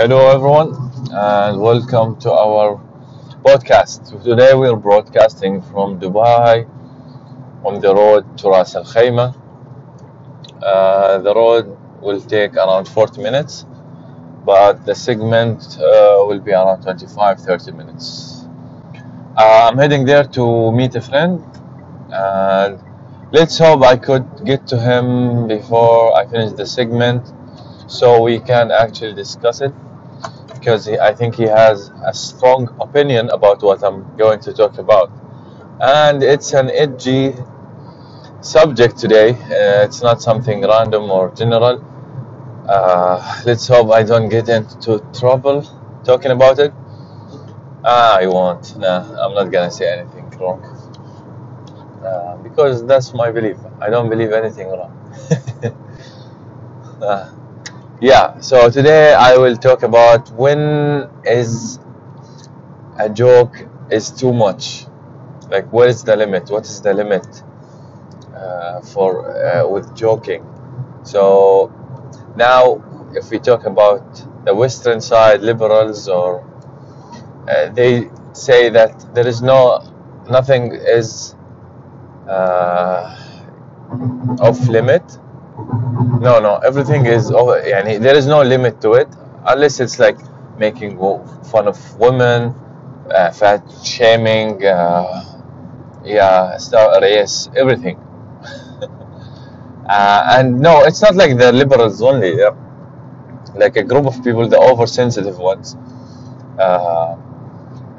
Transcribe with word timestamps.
Hello, 0.00 0.30
everyone, 0.30 0.70
and 1.12 1.60
welcome 1.60 2.18
to 2.20 2.32
our 2.32 2.80
podcast. 3.44 4.08
Today, 4.24 4.54
we're 4.54 4.74
broadcasting 4.74 5.60
from 5.60 6.00
Dubai 6.00 6.66
on 7.66 7.82
the 7.82 7.94
road 7.94 8.24
to 8.38 8.48
Ras 8.48 8.74
Al 8.76 8.84
Khaimah. 8.84 9.34
Uh, 10.62 11.18
the 11.18 11.34
road 11.34 11.76
will 12.00 12.18
take 12.22 12.56
around 12.56 12.88
40 12.88 13.20
minutes, 13.20 13.66
but 14.46 14.86
the 14.86 14.94
segment 14.94 15.76
uh, 15.76 16.24
will 16.26 16.40
be 16.40 16.52
around 16.52 16.80
25 16.80 17.38
30 17.38 17.72
minutes. 17.72 18.48
Uh, 19.36 19.68
I'm 19.68 19.76
heading 19.76 20.06
there 20.06 20.24
to 20.24 20.72
meet 20.72 20.94
a 20.94 21.02
friend, 21.02 21.44
and 22.10 22.80
let's 23.32 23.58
hope 23.58 23.82
I 23.82 23.98
could 23.98 24.46
get 24.46 24.66
to 24.68 24.80
him 24.80 25.46
before 25.46 26.16
I 26.16 26.24
finish 26.24 26.52
the 26.52 26.64
segment 26.64 27.34
so 27.86 28.22
we 28.22 28.38
can 28.38 28.70
actually 28.70 29.12
discuss 29.12 29.60
it 29.60 29.74
because 30.60 30.84
he, 30.86 30.98
I 30.98 31.12
think 31.14 31.34
he 31.34 31.44
has 31.44 31.90
a 32.04 32.12
strong 32.14 32.68
opinion 32.80 33.30
about 33.30 33.62
what 33.62 33.82
I'm 33.82 34.16
going 34.16 34.40
to 34.40 34.52
talk 34.52 34.78
about. 34.78 35.10
And 35.80 36.22
it's 36.22 36.52
an 36.52 36.70
edgy 36.70 37.34
subject 38.42 38.98
today, 38.98 39.30
uh, 39.30 39.84
it's 39.84 40.02
not 40.02 40.20
something 40.22 40.62
random 40.62 41.10
or 41.10 41.30
general. 41.34 41.82
Uh, 42.68 43.42
let's 43.46 43.66
hope 43.66 43.90
I 43.90 44.02
don't 44.02 44.28
get 44.28 44.48
into 44.48 44.98
trouble 45.18 45.62
talking 46.04 46.30
about 46.30 46.58
it. 46.58 46.72
Ah, 47.84 48.18
I 48.18 48.26
won't. 48.26 48.76
Nah, 48.78 49.00
I'm 49.22 49.34
not 49.34 49.50
gonna 49.50 49.70
say 49.70 49.90
anything 49.90 50.30
wrong. 50.38 50.60
Uh, 52.04 52.36
because 52.38 52.84
that's 52.86 53.12
my 53.14 53.30
belief. 53.30 53.56
I 53.80 53.90
don't 53.90 54.08
believe 54.08 54.32
anything 54.32 54.68
wrong. 54.68 54.92
Yeah, 58.00 58.40
so 58.40 58.70
today 58.70 59.12
I 59.12 59.36
will 59.36 59.56
talk 59.56 59.82
about 59.82 60.30
when 60.30 61.10
is 61.24 61.78
a 62.98 63.08
joke 63.08 63.54
is 63.90 64.10
too 64.10 64.32
much. 64.32 64.86
Like, 65.50 65.70
what 65.72 65.88
is 65.88 66.04
the 66.04 66.16
limit? 66.16 66.50
What 66.50 66.64
is 66.64 66.80
the 66.80 66.94
limit 66.94 67.42
uh, 68.34 68.80
for 68.82 69.10
uh, 69.46 69.68
with 69.68 69.94
joking? 69.96 70.46
So 71.02 71.72
now, 72.36 72.82
if 73.14 73.30
we 73.30 73.38
talk 73.38 73.64
about 73.66 74.04
the 74.44 74.54
Western 74.54 75.00
side, 75.00 75.42
liberals, 75.42 76.08
or 76.08 76.44
uh, 77.48 77.68
they 77.70 78.10
say 78.32 78.70
that 78.70 79.14
there 79.14 79.26
is 79.26 79.42
no 79.42 79.80
nothing 80.30 80.72
is 80.74 81.34
uh, 82.28 83.16
off 84.40 84.60
limit 84.68 85.02
no, 86.20 86.40
no, 86.40 86.56
everything 86.64 87.06
is 87.06 87.30
over. 87.30 87.60
Yani, 87.62 88.00
there 88.00 88.16
is 88.16 88.26
no 88.26 88.42
limit 88.42 88.80
to 88.82 88.92
it 88.94 89.08
unless 89.46 89.80
it's 89.80 89.98
like 89.98 90.18
making 90.58 90.98
fun 91.44 91.66
of 91.68 91.78
women, 91.98 92.54
uh, 93.10 93.30
fat 93.32 93.62
shaming, 93.84 94.64
uh, 94.64 95.24
yeah, 96.04 96.56
stuff, 96.58 97.00
race, 97.02 97.48
everything. 97.56 97.98
Uh, 99.88 100.36
and 100.38 100.60
no, 100.60 100.84
it's 100.84 101.02
not 101.02 101.16
like 101.16 101.36
the 101.36 101.50
liberals 101.52 102.00
only. 102.00 102.38
Like 103.54 103.76
a 103.76 103.82
group 103.82 104.06
of 104.06 104.22
people, 104.22 104.48
the 104.48 104.58
oversensitive 104.58 105.38
ones, 105.38 105.76
uh, 106.58 107.16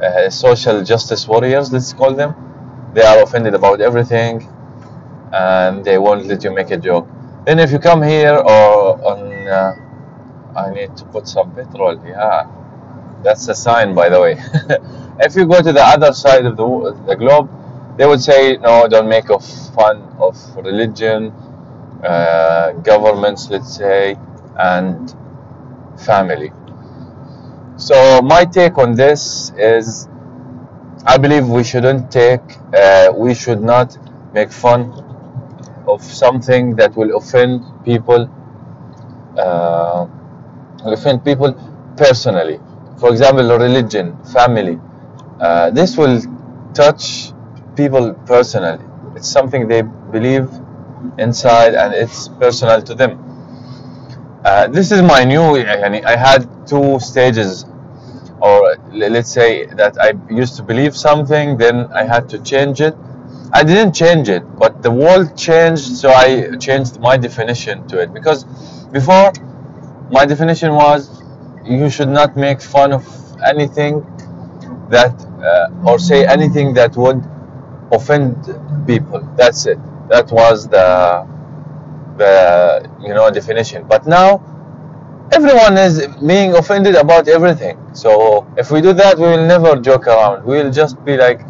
uh, 0.02 0.30
social 0.30 0.84
justice 0.84 1.28
warriors, 1.28 1.72
let's 1.74 1.94
call 1.94 2.14
them. 2.14 2.36
They 2.94 3.02
are 3.04 3.22
offended 3.24 3.54
about 3.56 3.82
everything, 3.82 4.48
and 5.34 5.84
they 5.86 5.98
won't 5.98 6.26
let 6.28 6.44
you 6.44 6.54
make 6.54 6.72
a 6.72 6.78
joke. 6.78 7.08
Then 7.46 7.60
if 7.60 7.72
you 7.72 7.80
come 7.80 8.04
here 8.04 8.36
or 8.36 9.02
on, 9.04 9.48
uh, 9.48 9.76
I 10.56 10.72
need 10.72 10.96
to 10.98 11.06
put 11.06 11.28
some 11.28 11.54
petrol. 11.56 12.00
Yeah, 12.06 12.48
that's 13.24 13.48
a 13.48 13.56
sign, 13.56 13.96
by 13.96 14.10
the 14.10 14.22
way. 14.22 14.34
if 15.20 15.36
you 15.36 15.46
go 15.48 15.62
to 15.62 15.74
the 15.74 15.84
other 15.84 16.14
side 16.14 16.46
of 16.46 16.58
the, 16.58 16.98
the 17.08 17.16
globe, 17.16 17.50
they 17.98 18.06
would 18.06 18.22
say, 18.22 18.58
no, 18.58 18.88
don't 18.88 19.10
make 19.10 19.28
fun 19.76 20.02
of 20.20 20.38
religion, 20.58 21.32
uh, 22.04 22.74
governments, 22.84 23.50
let's 23.50 23.76
say, 23.76 24.16
and 24.58 25.16
family. 25.98 26.52
So 27.78 28.22
my 28.22 28.46
take 28.46 28.78
on 28.78 28.94
this 28.96 29.52
is, 29.58 30.08
I 31.06 31.18
believe 31.18 31.48
we 31.50 31.64
shouldn't 31.64 32.12
take, 32.12 32.42
uh, 32.76 33.12
we 33.16 33.34
should 33.34 33.62
not 33.62 33.98
make 34.34 34.52
fun 34.52 35.11
of 35.88 36.02
something 36.04 36.76
that 36.76 36.96
will 36.96 37.16
offend 37.18 37.64
people, 37.86 38.30
uh, 39.38 40.08
offend 40.86 41.24
people 41.24 41.54
personally. 41.98 42.60
For 43.00 43.10
example, 43.12 43.58
religion, 43.58 44.18
family. 44.26 44.80
Uh, 45.40 45.72
this 45.72 45.98
will 45.98 46.22
touch 46.74 47.32
people 47.76 48.14
personally. 48.26 48.84
It's 49.16 49.28
something 49.30 49.68
they 49.68 49.82
believe 49.82 50.50
inside, 51.18 51.74
and 51.76 51.94
it's 51.94 52.28
personal 52.28 52.82
to 52.84 52.94
them. 52.96 53.20
Uh, 54.44 54.68
this 54.68 54.92
is 54.92 55.02
my 55.02 55.24
new. 55.24 55.42
I 55.58 56.16
had 56.16 56.48
two 56.68 57.00
stages 57.00 57.66
or 58.42 58.76
let's 58.92 59.32
say 59.32 59.66
that 59.68 59.98
I 60.02 60.14
used 60.34 60.56
to 60.58 60.64
believe 60.64 60.98
something, 60.98 61.58
then 61.58 61.88
I 61.94 62.04
had 62.04 62.30
to 62.30 62.40
change 62.40 62.82
it, 62.82 62.96
I 63.54 63.64
didn't 63.64 63.94
change 63.94 64.30
it, 64.30 64.44
but 64.58 64.82
the 64.82 64.92
world 64.92 65.38
changed, 65.38 65.84
so 65.98 66.10
I 66.12 66.56
changed 66.58 67.00
my 67.00 67.18
definition 67.18 67.86
to 67.90 68.00
it. 68.00 68.14
Because 68.14 68.46
before, 68.92 69.34
my 70.10 70.26
definition 70.26 70.74
was 70.74 71.22
you 71.66 71.90
should 71.90 72.10
not 72.10 72.38
make 72.38 72.62
fun 72.62 72.94
of 72.94 73.06
anything 73.46 74.06
that, 74.90 75.14
uh, 75.44 75.90
or 75.90 76.00
say 76.00 76.26
anything 76.26 76.74
that 76.76 76.96
would 76.96 77.22
offend 77.92 78.36
people. 78.88 79.20
That's 79.36 79.66
it. 79.66 79.80
That 80.08 80.32
was 80.32 80.68
the, 80.68 81.28
the 82.18 82.90
you 83.02 83.14
know 83.14 83.30
definition. 83.32 83.86
But 83.88 84.08
now 84.08 84.42
everyone 85.32 85.78
is 85.78 86.08
being 86.26 86.56
offended 86.56 86.96
about 86.96 87.28
everything. 87.28 87.78
So 87.94 88.48
if 88.58 88.72
we 88.72 88.82
do 88.82 88.94
that, 88.94 89.18
we 89.18 89.24
will 89.24 89.46
never 89.46 89.76
joke 89.78 90.08
around. 90.08 90.46
We 90.46 90.58
will 90.62 90.72
just 90.72 91.04
be 91.06 91.18
like, 91.18 91.42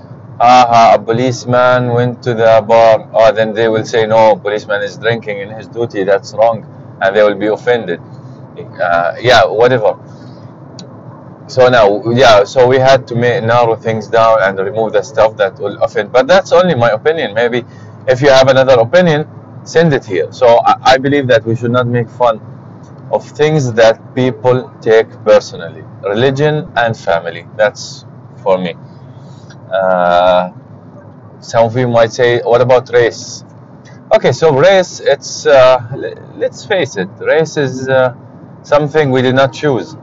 ah, 0.42 0.96
a 0.96 1.00
policeman 1.00 1.94
went 1.94 2.24
to 2.24 2.34
the 2.34 2.64
bar. 2.68 3.08
Oh, 3.14 3.32
then 3.32 3.54
they 3.54 3.68
will 3.70 3.86
say, 3.86 4.06
no, 4.06 4.36
policeman 4.36 4.82
is 4.82 4.98
drinking 4.98 5.40
in 5.40 5.50
his 5.50 5.68
duty. 5.68 6.04
That's 6.04 6.34
wrong, 6.34 6.66
and 7.02 7.16
they 7.16 7.24
will 7.24 7.36
be 7.38 7.48
offended. 7.48 8.02
Uh, 8.82 9.16
yeah, 9.22 9.46
whatever. 9.46 9.98
So 11.48 11.68
now, 11.68 12.02
yeah, 12.12 12.44
so 12.46 12.66
we 12.68 12.78
had 12.80 13.06
to 13.08 13.16
narrow 13.16 13.76
things 13.76 14.08
down 14.08 14.38
and 14.42 14.58
remove 14.58 14.94
the 14.94 15.02
stuff 15.02 15.36
that 15.38 15.60
will 15.60 15.78
offend. 15.84 16.12
But 16.12 16.28
that's 16.28 16.52
only 16.54 16.76
my 16.76 16.92
opinion. 16.92 17.34
Maybe 17.34 17.66
if 18.08 18.22
you 18.22 18.30
have 18.30 18.48
another 18.48 18.80
opinion, 18.80 19.28
send 19.64 19.94
it 19.94 20.06
here. 20.06 20.32
So 20.32 20.48
I, 20.66 20.94
I 20.94 20.98
believe 20.98 21.28
that 21.28 21.44
we 21.46 21.56
should 21.56 21.72
not 21.72 21.88
make 21.88 22.10
fun 22.10 22.40
of 23.12 23.28
things 23.30 23.74
that 23.74 24.00
people 24.16 24.72
take 24.82 25.10
personally 25.26 25.84
religion 26.04 26.72
and 26.78 26.96
family. 26.96 27.46
That's 27.58 28.06
for 28.44 28.58
me. 28.58 28.76
Uh, 29.72 30.52
some 31.40 31.66
of 31.66 31.76
you 31.78 31.88
might 31.88 32.12
say, 32.12 32.42
what 32.42 32.62
about 32.62 32.90
race? 32.92 33.44
Okay, 34.14 34.32
so 34.32 34.54
race, 34.54 35.00
it's, 35.00 35.46
uh, 35.46 35.80
let's 36.36 36.66
face 36.66 36.98
it, 36.98 37.10
race 37.20 37.58
is 37.58 37.88
uh, 37.88 38.14
something 38.64 39.10
we 39.12 39.22
did 39.22 39.36
not 39.36 39.54
choose. 39.54 39.96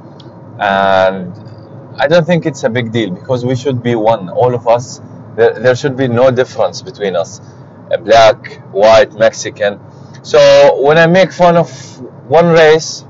And 0.59 1.33
I 1.99 2.07
don't 2.09 2.27
think 2.27 2.47
it's 2.47 2.65
a 2.65 2.71
big 2.71 2.93
deal 2.93 3.11
because 3.11 3.45
we 3.45 3.55
should 3.55 3.83
be 3.83 3.95
one. 3.95 4.31
All 4.31 4.55
of 4.55 4.67
us, 4.67 5.01
there, 5.37 5.53
there 5.59 5.77
should 5.77 5.97
be 5.97 6.09
no 6.09 6.31
difference 6.31 6.83
between 6.83 7.17
us 7.17 7.41
uh, 7.91 7.97
black, 7.99 8.57
white, 8.73 9.13
Mexican. 9.15 9.81
So 10.23 10.81
when 10.83 10.99
I 10.99 11.07
make 11.07 11.33
fun 11.33 11.57
of 11.57 11.71
one 12.29 12.49
race, 12.49 13.05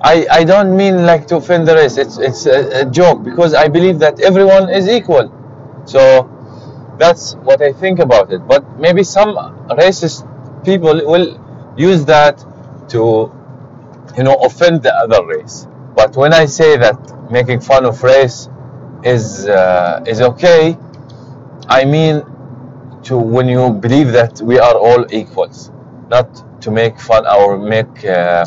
I, 0.00 0.26
I 0.30 0.44
don't 0.44 0.76
mean 0.76 1.04
like 1.06 1.26
to 1.28 1.36
offend 1.36 1.66
the 1.66 1.74
race. 1.74 1.96
It's 1.98 2.18
it's 2.18 2.46
a, 2.46 2.82
a 2.82 2.84
joke 2.84 3.24
because 3.24 3.52
I 3.54 3.68
believe 3.68 3.98
that 3.98 4.20
everyone 4.20 4.68
is 4.70 4.88
equal. 4.88 5.32
So 5.88 6.28
that's 6.98 7.34
what 7.36 7.62
I 7.62 7.72
think 7.72 7.98
about 7.98 8.32
it. 8.32 8.46
But 8.46 8.78
maybe 8.78 9.02
some 9.02 9.30
racist 9.70 10.26
people 10.64 10.94
will 11.12 11.28
use 11.76 12.04
that 12.06 12.44
to 12.90 13.32
you 14.16 14.22
know 14.24 14.34
offend 14.34 14.82
the 14.82 14.94
other 14.94 15.24
race. 15.26 15.66
But 15.94 16.16
when 16.16 16.32
I 16.34 16.44
say 16.46 16.76
that 16.76 16.98
making 17.30 17.60
fun 17.60 17.84
of 17.86 18.02
race 18.02 18.48
is 19.02 19.48
uh, 19.48 20.04
is 20.06 20.20
okay, 20.20 20.76
I 21.68 21.84
mean 21.84 22.22
to 23.04 23.16
when 23.16 23.48
you 23.48 23.70
believe 23.70 24.12
that 24.12 24.40
we 24.42 24.58
are 24.58 24.76
all 24.76 25.06
equals, 25.12 25.70
not 26.10 26.28
to 26.62 26.70
make 26.70 27.00
fun 27.00 27.26
or 27.26 27.56
make 27.56 28.04
uh, 28.04 28.44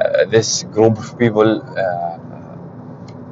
uh, 0.00 0.24
this 0.26 0.64
group 0.64 0.98
of 0.98 1.18
people 1.18 1.62
uh, 1.78 2.15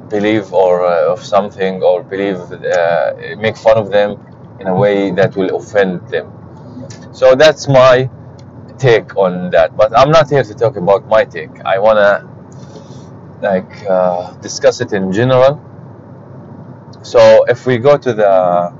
believe 0.09 0.53
or 0.53 0.85
uh, 0.85 1.11
of 1.11 1.23
something 1.23 1.81
or 1.81 2.03
believe 2.03 2.39
uh, 2.51 3.13
make 3.37 3.57
fun 3.57 3.77
of 3.77 3.89
them 3.91 4.19
in 4.59 4.67
a 4.67 4.75
way 4.75 5.11
that 5.11 5.35
will 5.35 5.55
offend 5.55 6.07
them. 6.09 6.31
So 7.11 7.35
that's 7.35 7.67
my 7.67 8.09
take 8.77 9.15
on 9.17 9.49
that. 9.51 9.75
But 9.77 9.97
I'm 9.97 10.11
not 10.11 10.29
here 10.29 10.43
to 10.43 10.53
talk 10.53 10.75
about 10.75 11.07
my 11.07 11.25
take. 11.25 11.51
I 11.65 11.79
wanna 11.79 12.29
like 13.41 13.85
uh, 13.89 14.33
discuss 14.41 14.81
it 14.81 14.93
in 14.93 15.11
general. 15.11 15.61
So 17.01 17.45
if 17.47 17.65
we 17.65 17.77
go 17.77 17.97
to 17.97 18.13
the 18.13 18.73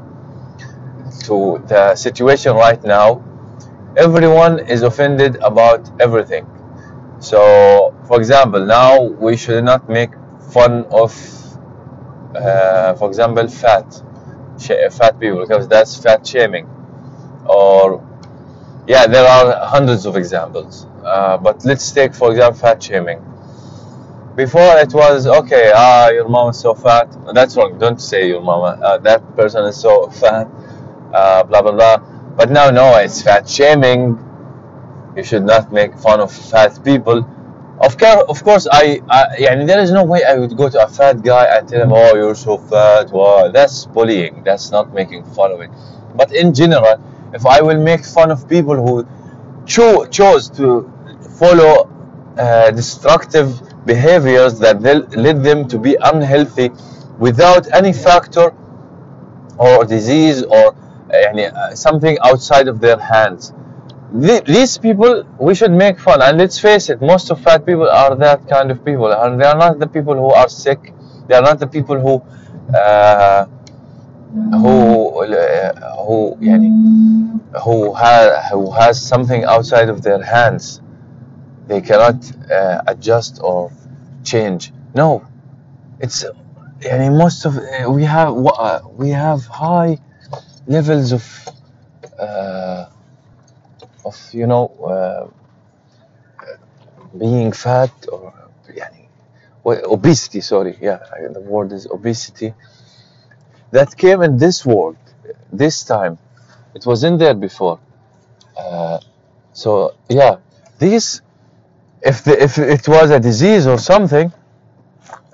to 1.25 1.63
the 1.67 1.95
situation 1.95 2.55
right 2.55 2.83
now, 2.83 3.23
everyone 3.97 4.59
is 4.59 4.81
offended 4.81 5.37
about 5.37 5.89
everything. 6.01 6.45
So, 7.19 7.93
for 8.07 8.17
example, 8.17 8.65
now 8.65 9.01
we 9.01 9.37
should 9.37 9.63
not 9.63 9.89
make 9.89 10.11
fun 10.51 10.85
of, 10.91 11.13
uh, 12.35 12.93
for 12.95 13.07
example, 13.09 13.47
fat, 13.47 14.01
fat 14.91 15.19
people 15.19 15.41
because 15.41 15.67
that's 15.67 15.97
fat 16.01 16.25
shaming, 16.25 16.67
or 17.47 18.03
yeah, 18.87 19.07
there 19.07 19.27
are 19.27 19.65
hundreds 19.67 20.05
of 20.05 20.15
examples. 20.15 20.87
Uh, 21.03 21.37
but 21.37 21.63
let's 21.65 21.91
take, 21.91 22.13
for 22.15 22.31
example, 22.31 22.59
fat 22.59 22.81
shaming. 22.83 23.23
Before 24.35 24.77
it 24.79 24.93
was 24.93 25.27
okay, 25.27 25.71
ah, 25.73 26.09
your 26.09 26.27
mom 26.27 26.49
is 26.49 26.59
so 26.59 26.73
fat. 26.73 27.07
That's 27.33 27.55
wrong. 27.55 27.77
Don't 27.79 28.01
say 28.01 28.27
your 28.27 28.41
mama. 28.41 28.79
Uh, 28.83 28.97
that 28.99 29.21
person 29.35 29.63
is 29.65 29.77
so 29.79 30.09
fat. 30.09 30.47
Uh, 31.13 31.43
blah 31.43 31.61
blah 31.61 31.71
blah. 31.71 31.97
But 32.35 32.51
now, 32.51 32.69
no, 32.69 32.97
it's 32.97 33.21
fat 33.21 33.47
shaming. 33.49 34.19
You 35.15 35.23
should 35.23 35.43
not 35.45 35.71
make 35.71 35.97
fun 35.97 36.19
of 36.19 36.31
fat 36.33 36.83
people. 36.83 37.23
Of 37.80 37.96
course, 37.96 38.24
of 38.28 38.44
course, 38.44 38.66
I, 38.70 39.00
I 39.08 39.24
يعني 39.38 39.66
there 39.66 39.80
is 39.80 39.90
no 39.90 40.04
way 40.04 40.22
I 40.24 40.34
would 40.36 40.54
go 40.56 40.68
to 40.68 40.84
a 40.84 40.88
fat 40.88 41.22
guy 41.22 41.46
and 41.46 41.66
tell 41.68 41.82
him, 41.82 41.92
"Oh, 41.92 42.14
you're 42.14 42.34
so 42.34 42.58
fat." 42.58 43.10
Wow, 43.10 43.48
that's 43.50 43.86
bullying. 43.86 44.42
That's 44.44 44.70
not 44.70 44.92
making 44.92 45.24
fun 45.36 45.50
of 45.52 45.60
it. 45.62 45.70
But 46.14 46.32
in 46.32 46.52
general, 46.52 46.96
if 47.32 47.46
I 47.46 47.62
will 47.62 47.80
make 47.90 48.04
fun 48.04 48.30
of 48.30 48.46
people 48.48 48.76
who 48.86 49.06
cho- 49.64 50.04
chose 50.06 50.50
to 50.60 50.66
follow 51.38 51.88
uh, 52.38 52.70
destructive 52.70 53.48
behaviors 53.86 54.58
that 54.58 54.82
led 54.82 55.42
them 55.42 55.66
to 55.68 55.78
be 55.78 55.96
unhealthy 56.12 56.70
without 57.18 57.64
any 57.74 57.92
factor 57.94 58.52
or 59.58 59.84
disease 59.84 60.42
or 60.42 60.74
uh, 61.12 61.74
something 61.74 62.16
outside 62.24 62.68
of 62.68 62.80
their 62.80 62.98
hands. 62.98 63.52
these 64.12 64.78
people, 64.78 65.24
we 65.38 65.54
should 65.54 65.70
make 65.72 65.98
fun. 65.98 66.20
And 66.22 66.38
let's 66.38 66.58
face 66.58 66.88
it, 66.90 67.00
most 67.00 67.30
of 67.30 67.40
fat 67.40 67.64
people 67.64 67.88
are 67.88 68.16
that 68.16 68.48
kind 68.48 68.70
of 68.70 68.84
people. 68.84 69.12
And 69.12 69.40
they 69.40 69.46
are 69.46 69.56
not 69.56 69.78
the 69.78 69.86
people 69.86 70.14
who 70.14 70.30
are 70.30 70.48
sick. 70.48 70.92
They 71.28 71.34
are 71.34 71.42
not 71.42 71.58
the 71.60 71.66
people 71.66 71.98
who 72.00 72.22
uh, 72.76 73.46
who 74.34 75.24
uh, 75.24 76.04
who 76.04 76.36
يعني, 76.40 77.40
who 77.64 77.94
has 77.94 78.50
who 78.50 78.70
has 78.70 79.00
something 79.00 79.44
outside 79.44 79.88
of 79.88 80.02
their 80.02 80.22
hands. 80.22 80.80
They 81.66 81.80
cannot 81.80 82.16
uh, 82.50 82.82
adjust 82.86 83.40
or 83.42 83.70
change. 84.24 84.72
No, 84.94 85.24
it's 86.00 86.24
يعني 86.82 87.16
most 87.16 87.44
of 87.46 87.58
we 87.88 88.04
have 88.04 88.34
uh, 88.34 88.80
we 88.96 89.10
have 89.10 89.44
high 89.46 89.98
levels 90.66 91.12
of 91.12 91.48
uh, 92.18 92.73
of 94.04 94.16
you 94.32 94.46
know 94.46 94.66
uh, 94.84 95.26
being 97.18 97.52
fat 97.52 97.92
or 98.12 98.32
يعني, 98.68 99.06
obesity 99.66 100.40
sorry 100.40 100.76
yeah 100.80 100.98
the 101.32 101.40
word 101.40 101.72
is 101.72 101.86
obesity 101.86 102.54
that 103.70 103.96
came 103.96 104.22
in 104.22 104.36
this 104.38 104.64
world 104.64 104.96
this 105.52 105.84
time 105.84 106.18
it 106.74 106.86
wasn't 106.86 107.18
there 107.18 107.34
before 107.34 107.78
uh, 108.56 108.98
so 109.52 109.94
yeah 110.08 110.36
these 110.78 111.22
if 112.02 112.24
the, 112.24 112.42
if 112.42 112.58
it 112.58 112.88
was 112.88 113.10
a 113.10 113.20
disease 113.20 113.66
or 113.66 113.78
something 113.78 114.32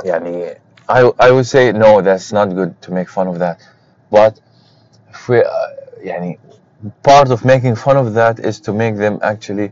يعني, 0.04 0.58
I, 0.88 1.10
I 1.18 1.30
would 1.30 1.46
say 1.46 1.72
no 1.72 2.00
that's 2.00 2.32
not 2.32 2.46
good 2.54 2.80
to 2.82 2.92
make 2.92 3.08
fun 3.08 3.28
of 3.28 3.38
that 3.38 3.60
but 4.10 4.40
if 5.10 5.28
we, 5.28 5.38
uh, 5.38 5.44
يعني, 6.04 6.38
part 7.03 7.31
of 7.31 7.45
making 7.45 7.75
fun 7.75 7.97
of 7.97 8.13
that 8.13 8.39
is 8.39 8.59
to 8.61 8.73
make 8.73 8.95
them 8.97 9.19
actually 9.21 9.71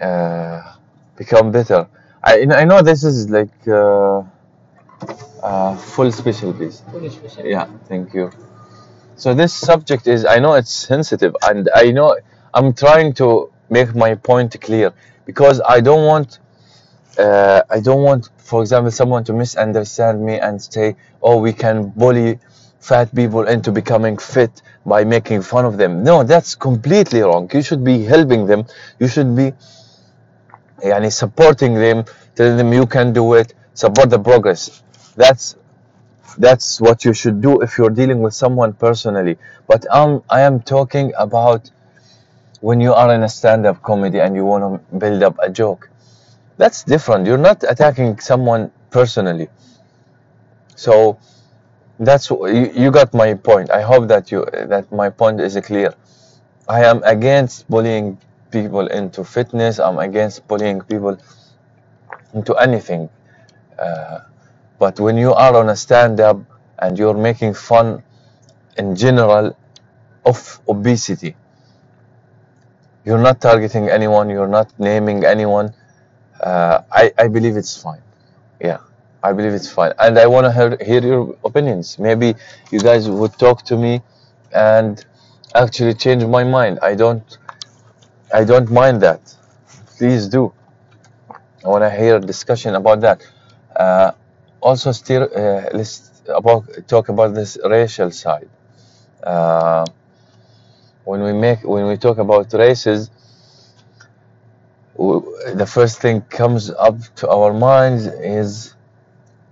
uh, 0.00 0.74
become 1.16 1.50
better. 1.52 1.88
I, 2.22 2.42
I 2.42 2.64
know 2.64 2.82
this 2.82 3.04
is 3.04 3.30
like 3.30 3.52
uh, 3.68 4.22
uh, 5.42 5.76
full 5.76 6.12
special, 6.12 6.52
please. 6.52 6.82
Full 6.90 7.08
special. 7.10 7.46
Yeah, 7.46 7.66
thank 7.88 8.14
you. 8.14 8.30
So 9.16 9.34
this 9.34 9.52
subject 9.54 10.06
is, 10.06 10.24
I 10.24 10.38
know 10.38 10.54
it's 10.54 10.72
sensitive, 10.72 11.36
and 11.42 11.68
I 11.74 11.90
know 11.92 12.18
I'm 12.54 12.72
trying 12.74 13.12
to 13.14 13.52
make 13.70 13.94
my 13.94 14.14
point 14.14 14.60
clear 14.60 14.92
because 15.26 15.60
I 15.68 15.80
don't 15.80 16.06
want, 16.06 16.38
uh, 17.18 17.62
I 17.70 17.80
don't 17.80 18.02
want, 18.02 18.30
for 18.38 18.62
example, 18.62 18.90
someone 18.90 19.24
to 19.24 19.32
misunderstand 19.32 20.24
me 20.24 20.38
and 20.40 20.60
say, 20.62 20.96
"Oh, 21.22 21.38
we 21.38 21.52
can 21.52 21.88
bully 21.90 22.38
fat 22.80 23.14
people 23.14 23.46
into 23.46 23.70
becoming 23.72 24.16
fit 24.16 24.62
by 24.84 25.04
making 25.04 25.42
fun 25.42 25.64
of 25.64 25.76
them. 25.76 26.02
No, 26.02 26.22
that's 26.24 26.54
completely 26.54 27.20
wrong. 27.20 27.48
You 27.52 27.62
should 27.62 27.84
be 27.84 28.02
helping 28.04 28.46
them. 28.46 28.64
You 28.98 29.08
should 29.08 29.36
be 29.36 29.52
yani, 30.82 31.12
supporting 31.12 31.74
them, 31.74 32.04
telling 32.34 32.56
them 32.56 32.72
you 32.72 32.86
can 32.86 33.12
do 33.12 33.34
it, 33.34 33.54
support 33.74 34.10
the 34.10 34.18
progress. 34.18 34.82
That's 35.16 35.56
that's 36.38 36.80
what 36.80 37.04
you 37.04 37.12
should 37.12 37.40
do 37.40 37.60
if 37.60 37.76
you're 37.76 37.90
dealing 37.90 38.20
with 38.22 38.34
someone 38.34 38.72
personally. 38.72 39.36
But 39.66 39.84
um, 39.90 40.22
I 40.30 40.42
am 40.42 40.60
talking 40.60 41.12
about 41.18 41.70
when 42.60 42.80
you 42.80 42.94
are 42.94 43.12
in 43.14 43.22
a 43.22 43.28
stand-up 43.28 43.82
comedy 43.82 44.20
and 44.20 44.36
you 44.36 44.44
want 44.44 44.62
to 44.90 44.96
build 44.96 45.22
up 45.22 45.36
a 45.42 45.50
joke. 45.50 45.90
That's 46.56 46.84
different. 46.84 47.26
You're 47.26 47.38
not 47.38 47.64
attacking 47.64 48.20
someone 48.20 48.70
personally. 48.90 49.48
So 50.76 51.18
that's 52.00 52.30
you, 52.30 52.72
you 52.74 52.92
got 52.92 53.14
my 53.14 53.34
point. 53.34 53.70
I 53.70 53.82
hope 53.82 54.08
that 54.08 54.32
you 54.32 54.46
that 54.52 54.92
my 54.92 55.10
point 55.10 55.40
is 55.40 55.58
clear. 55.64 55.94
I 56.68 56.84
am 56.84 57.02
against 57.04 57.68
bullying 57.70 58.18
people 58.50 58.86
into 58.88 59.24
fitness. 59.24 59.80
I'm 59.80 59.98
against 59.98 60.48
bullying 60.48 60.82
people 60.82 61.18
into 62.34 62.54
anything. 62.56 63.10
Uh, 63.78 64.20
but 64.78 65.00
when 65.00 65.16
you 65.18 65.34
are 65.34 65.56
on 65.56 65.70
a 65.70 65.76
stand-up 65.76 66.38
and 66.78 66.98
you're 66.98 67.16
making 67.16 67.54
fun 67.54 68.02
in 68.78 68.96
general 68.96 69.56
of 70.26 70.60
obesity, 70.68 71.36
you're 73.04 73.18
not 73.22 73.40
targeting 73.40 73.88
anyone. 73.90 74.30
You're 74.30 74.48
not 74.48 74.72
naming 74.78 75.24
anyone. 75.24 75.74
Uh, 76.40 76.82
I 76.92 77.12
I 77.18 77.28
believe 77.28 77.56
it's 77.56 77.76
fine. 77.82 78.02
Yeah. 78.60 78.78
I 79.22 79.32
believe 79.32 79.52
it's 79.52 79.68
fine. 79.70 79.92
And 79.98 80.18
I 80.18 80.26
want 80.26 80.46
to 80.46 80.52
hear, 80.52 80.76
hear 80.84 81.02
your 81.02 81.36
opinions. 81.44 81.98
Maybe 81.98 82.34
you 82.70 82.80
guys 82.80 83.08
would 83.08 83.32
talk 83.38 83.62
to 83.66 83.76
me 83.76 84.02
and 84.52 85.04
actually 85.54 85.94
change 85.94 86.24
my 86.24 86.44
mind. 86.44 86.78
I 86.82 86.94
don't 86.94 87.38
I 88.32 88.44
don't 88.44 88.70
mind 88.70 89.00
that. 89.02 89.20
Please 89.98 90.28
do. 90.28 90.52
I 91.64 91.68
want 91.68 91.82
to 91.84 91.90
hear 91.90 92.16
a 92.16 92.20
discussion 92.20 92.74
about 92.74 93.00
that. 93.00 93.22
Uh, 93.76 94.12
also, 94.60 94.92
still, 94.92 95.24
uh, 95.34 95.68
let's 95.72 96.22
about 96.28 96.64
talk 96.86 97.08
about 97.08 97.34
this 97.34 97.58
racial 97.64 98.10
side. 98.10 98.48
Uh, 99.22 99.84
when 101.04 101.22
we 101.22 101.32
make 101.32 101.62
when 101.64 101.86
we 101.86 101.96
talk 101.96 102.18
about 102.18 102.52
races, 102.52 103.10
the 104.96 105.66
first 105.66 106.00
thing 106.00 106.20
comes 106.22 106.70
up 106.70 106.96
to 107.16 107.28
our 107.28 107.52
minds 107.52 108.06
is 108.06 108.74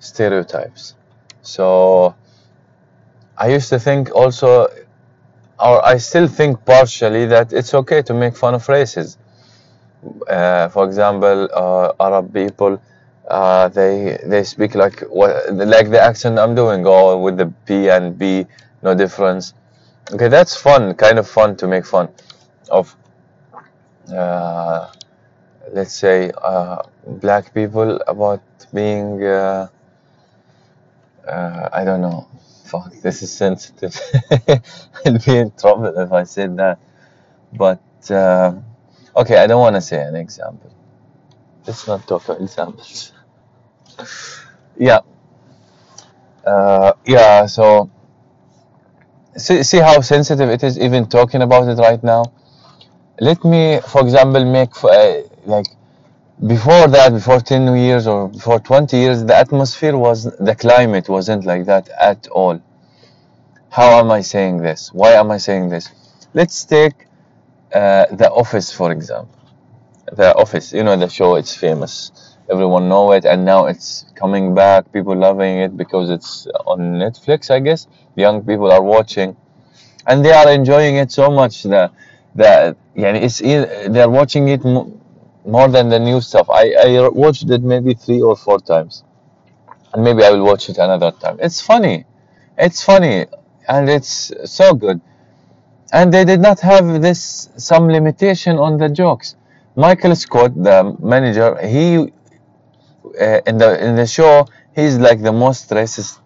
stereotypes. 0.01 0.95
So 1.43 2.15
I 3.37 3.49
used 3.49 3.69
to 3.71 3.79
think 3.79 4.15
also, 4.15 4.69
or 5.61 5.85
I 5.85 5.99
still 5.99 6.29
think 6.29 6.65
partially 6.65 7.27
that 7.27 7.53
it's 7.53 7.75
okay 7.75 8.03
to 8.03 8.15
make 8.15 8.37
fun 8.37 8.55
of 8.55 8.69
races. 8.69 9.19
Uh, 10.29 10.69
for 10.69 10.85
example, 10.85 11.49
uh, 11.53 11.93
Arab 12.01 12.33
people, 12.33 12.81
uh, 13.29 13.69
they 13.69 14.19
they 14.25 14.45
speak 14.45 14.75
like 14.75 15.01
what 15.03 15.53
like 15.55 15.91
the 15.91 16.01
accent 16.01 16.39
I'm 16.39 16.55
doing, 16.55 16.87
or 16.87 17.21
with 17.21 17.37
the 17.37 17.53
P 17.67 17.89
and 17.91 18.17
B, 18.19 18.47
no 18.83 18.95
difference. 18.95 19.55
Okay, 20.13 20.29
that's 20.29 20.57
fun, 20.57 20.95
kind 20.95 21.19
of 21.19 21.29
fun 21.29 21.57
to 21.57 21.67
make 21.67 21.85
fun 21.85 22.09
of. 22.71 22.95
Uh, 24.13 24.91
let's 25.73 25.93
say 25.93 26.31
uh, 26.43 26.83
black 27.21 27.53
people 27.53 28.01
about 28.07 28.41
being 28.73 29.23
uh, 31.29 31.69
I 31.73 31.85
don't 31.85 32.01
know. 32.01 32.29
Fuck, 32.65 32.93
this 33.03 33.23
is 33.23 33.33
sensitive. 33.33 33.99
I'd 35.07 35.25
be 35.25 35.37
in 35.39 35.51
trouble 35.53 35.87
if 35.99 36.13
I 36.13 36.25
said 36.25 36.57
that. 36.59 36.79
But 37.53 37.83
uh, 38.11 38.55
okay, 39.17 39.39
I 39.39 39.47
don't 39.47 39.61
want 39.61 39.77
to 39.77 39.81
say 39.83 40.03
an 40.03 40.17
example. 40.17 40.73
Let's 41.67 41.87
not 41.87 42.07
talk 42.09 42.25
about 42.25 42.41
examples. 42.43 43.13
yeah. 44.79 45.01
Uh, 46.45 46.93
yeah. 47.07 47.47
So 47.47 47.91
see, 49.37 49.63
see 49.63 49.79
how 49.79 50.01
sensitive 50.01 50.49
it 50.51 50.63
is, 50.63 50.79
even 50.79 51.07
talking 51.07 51.43
about 51.43 51.69
it 51.69 51.79
right 51.81 52.03
now. 52.03 52.25
Let 53.21 53.45
me, 53.45 53.81
for 53.89 54.03
example, 54.03 54.45
make 54.45 54.73
uh, 54.85 55.23
like 55.47 55.67
before 56.47 56.87
that, 56.89 57.13
before 57.13 57.41
10 57.41 57.77
years 57.77 58.07
or 58.07 58.29
before 58.29 58.61
20 58.61 58.97
years, 58.97 59.25
the 59.25 59.37
atmosphere 59.37 59.97
was, 59.97 60.25
the 60.25 60.55
climate 60.55 61.09
wasn't 61.09 61.45
like 61.45 61.65
that 61.67 61.89
at 62.01 62.29
all. 62.29 62.63
How 63.71 63.99
am 63.99 64.11
I 64.11 64.21
saying 64.21 64.59
this? 64.59 64.93
Why 64.93 65.13
am 65.13 65.31
I 65.31 65.39
saying 65.39 65.69
this? 65.69 65.91
Let's 66.35 66.65
take 66.65 67.07
uh, 67.75 68.07
The 68.13 68.31
Office, 68.31 68.73
for 68.73 68.93
example. 68.93 69.35
The 70.13 70.35
Office, 70.37 70.73
you 70.73 70.85
know, 70.85 70.97
the 70.97 71.09
show, 71.09 71.35
it's 71.35 71.55
famous. 71.55 72.13
Everyone 72.51 72.89
know 72.89 73.13
it, 73.13 73.25
and 73.27 73.45
now 73.45 73.67
it's 73.67 74.07
coming 74.15 74.55
back. 74.55 74.91
People 74.93 75.17
loving 75.17 75.59
it 75.59 75.77
because 75.77 76.09
it's 76.09 76.47
on 76.67 76.79
Netflix, 76.95 77.51
I 77.51 77.61
guess. 77.61 77.87
Young 78.17 78.43
people 78.43 78.73
are 78.73 78.81
watching, 78.81 79.37
and 80.07 80.25
they 80.25 80.33
are 80.33 80.51
enjoying 80.51 80.97
it 80.97 81.13
so 81.13 81.31
much 81.31 81.65
that 81.65 81.93
that 82.37 82.79
yeah, 82.95 83.13
it's 83.13 83.41
they're 83.41 84.09
watching 84.09 84.49
it 84.49 84.63
more 85.49 85.69
than 85.69 85.89
the 85.89 85.99
new 85.99 86.21
stuff. 86.21 86.47
I 86.51 86.65
I 86.87 87.09
watched 87.09 87.49
it 87.51 87.63
maybe 87.63 87.95
three 87.95 88.21
or 88.21 88.37
four 88.37 88.59
times, 88.61 89.05
and 89.93 90.05
maybe 90.05 90.23
I 90.25 90.31
will 90.31 90.45
watch 90.45 90.69
it 90.69 90.79
another 90.79 91.11
time. 91.11 91.37
It's 91.41 91.61
funny, 91.61 92.05
it's 92.59 92.83
funny, 92.83 93.27
and 93.69 93.89
it's 93.89 94.33
so 94.45 94.75
good. 94.75 95.01
And 95.93 96.13
they 96.13 96.25
did 96.25 96.41
not 96.41 96.61
have 96.61 97.01
this 97.01 97.49
some 97.57 97.89
limitation 97.89 98.59
on 98.59 98.77
the 98.79 98.89
jokes. 98.91 99.37
Michael 99.75 100.15
Scott, 100.17 100.53
the 100.55 100.97
manager, 101.01 101.49
he 101.67 102.13
uh, 103.21 103.41
in 103.47 103.57
the 103.59 103.71
in 103.85 103.97
the 103.97 104.07
show, 104.07 104.47
he's 104.75 104.99
like 104.99 105.23
the 105.23 105.33
most 105.33 105.71
racist 105.71 106.19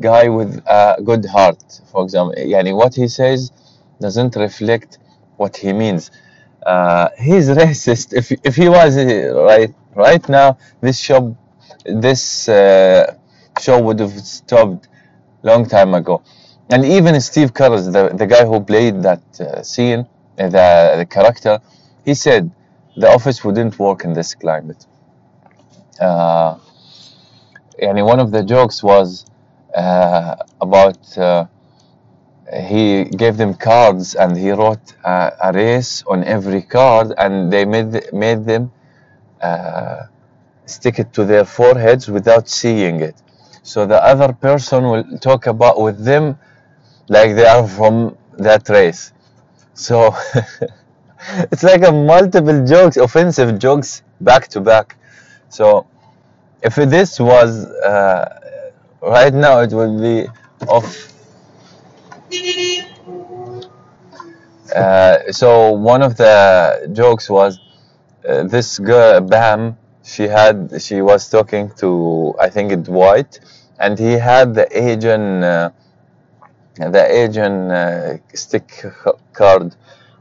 guy 0.00 0.28
with 0.28 0.52
a 0.66 1.00
good 1.02 1.24
heart. 1.24 1.62
For 1.90 2.02
example, 2.04 2.34
yani 2.36 2.76
what 2.76 2.94
he 2.94 3.08
says 3.08 3.50
doesn't 4.00 4.36
reflect 4.36 4.98
what 5.36 5.56
he 5.56 5.72
means. 5.72 6.10
Uh, 6.72 7.08
he's 7.26 7.46
racist. 7.62 8.08
If 8.20 8.26
if 8.48 8.54
he 8.62 8.68
was 8.78 8.92
uh, 8.96 9.06
right 9.50 9.72
right 10.06 10.24
now, 10.38 10.48
this 10.84 10.98
show 11.08 11.20
this 12.04 12.22
uh, 12.48 13.16
show 13.64 13.76
would 13.86 13.98
have 14.04 14.16
stopped 14.38 14.88
long 15.50 15.62
time 15.76 15.92
ago. 16.00 16.16
And 16.72 16.80
even 16.96 17.12
Steve 17.30 17.50
Carell, 17.58 17.82
the 17.96 18.02
the 18.22 18.26
guy 18.34 18.44
who 18.50 18.56
played 18.72 18.96
that 19.08 19.22
uh, 19.40 19.62
scene, 19.72 20.00
uh, 20.38 20.48
the 20.56 20.68
the 21.00 21.06
character, 21.16 21.54
he 22.08 22.14
said 22.14 22.42
the 23.02 23.08
office 23.16 23.38
wouldn't 23.44 23.74
work 23.86 24.00
in 24.06 24.12
this 24.18 24.30
climate. 24.42 24.82
Uh, 26.00 26.56
and 27.80 28.04
one 28.04 28.20
of 28.20 28.30
the 28.30 28.42
jokes 28.42 28.82
was 28.82 29.24
about 30.60 30.98
he 32.52 33.04
gave 33.04 33.36
them 33.36 33.54
cards 33.54 34.14
and 34.14 34.36
he 34.36 34.50
wrote 34.50 34.94
a, 35.04 35.32
a 35.44 35.52
race 35.52 36.02
on 36.06 36.24
every 36.24 36.62
card 36.62 37.12
and 37.18 37.52
they 37.52 37.64
made 37.64 38.12
made 38.12 38.44
them 38.44 38.72
uh, 39.42 40.06
stick 40.66 40.98
it 40.98 41.12
to 41.14 41.24
their 41.24 41.44
foreheads 41.44 42.08
without 42.08 42.48
seeing 42.48 43.00
it. 43.00 43.16
So 43.62 43.86
the 43.86 44.02
other 44.02 44.32
person 44.32 44.84
will 44.84 45.04
talk 45.18 45.46
about 45.46 45.80
with 45.80 46.04
them 46.04 46.38
like 47.08 47.34
they 47.36 47.46
are 47.46 47.66
from 47.68 48.16
that 48.38 48.68
race. 48.68 49.12
So 49.74 50.14
it's 51.52 51.62
like 51.62 51.82
a 51.86 51.92
multiple 51.92 52.64
jokes, 52.66 52.96
offensive 52.96 53.58
jokes 53.58 54.02
back 54.20 54.48
to 54.48 54.60
back. 54.60 54.96
So 55.48 55.86
if 56.62 56.76
this 56.76 57.20
was 57.20 57.66
uh, 57.66 58.40
right 59.02 59.34
now, 59.34 59.60
it 59.60 59.72
would 59.72 60.00
be 60.00 60.26
of. 60.68 60.84
Uh, 64.74 65.32
so 65.32 65.72
one 65.72 66.02
of 66.02 66.16
the 66.16 66.88
jokes 66.92 67.30
was 67.30 67.58
uh, 68.28 68.42
this 68.44 68.78
girl 68.78 69.20
Bam. 69.20 69.76
She 70.04 70.24
had 70.24 70.80
she 70.80 71.02
was 71.02 71.28
talking 71.28 71.70
to 71.78 72.34
I 72.40 72.48
think 72.50 72.84
Dwight, 72.84 73.40
and 73.78 73.98
he 73.98 74.12
had 74.12 74.54
the 74.54 74.66
agent 74.76 75.44
uh, 75.44 75.70
the 76.76 77.04
agent 77.10 77.72
uh, 77.72 78.18
stick 78.34 78.84
card 79.32 79.74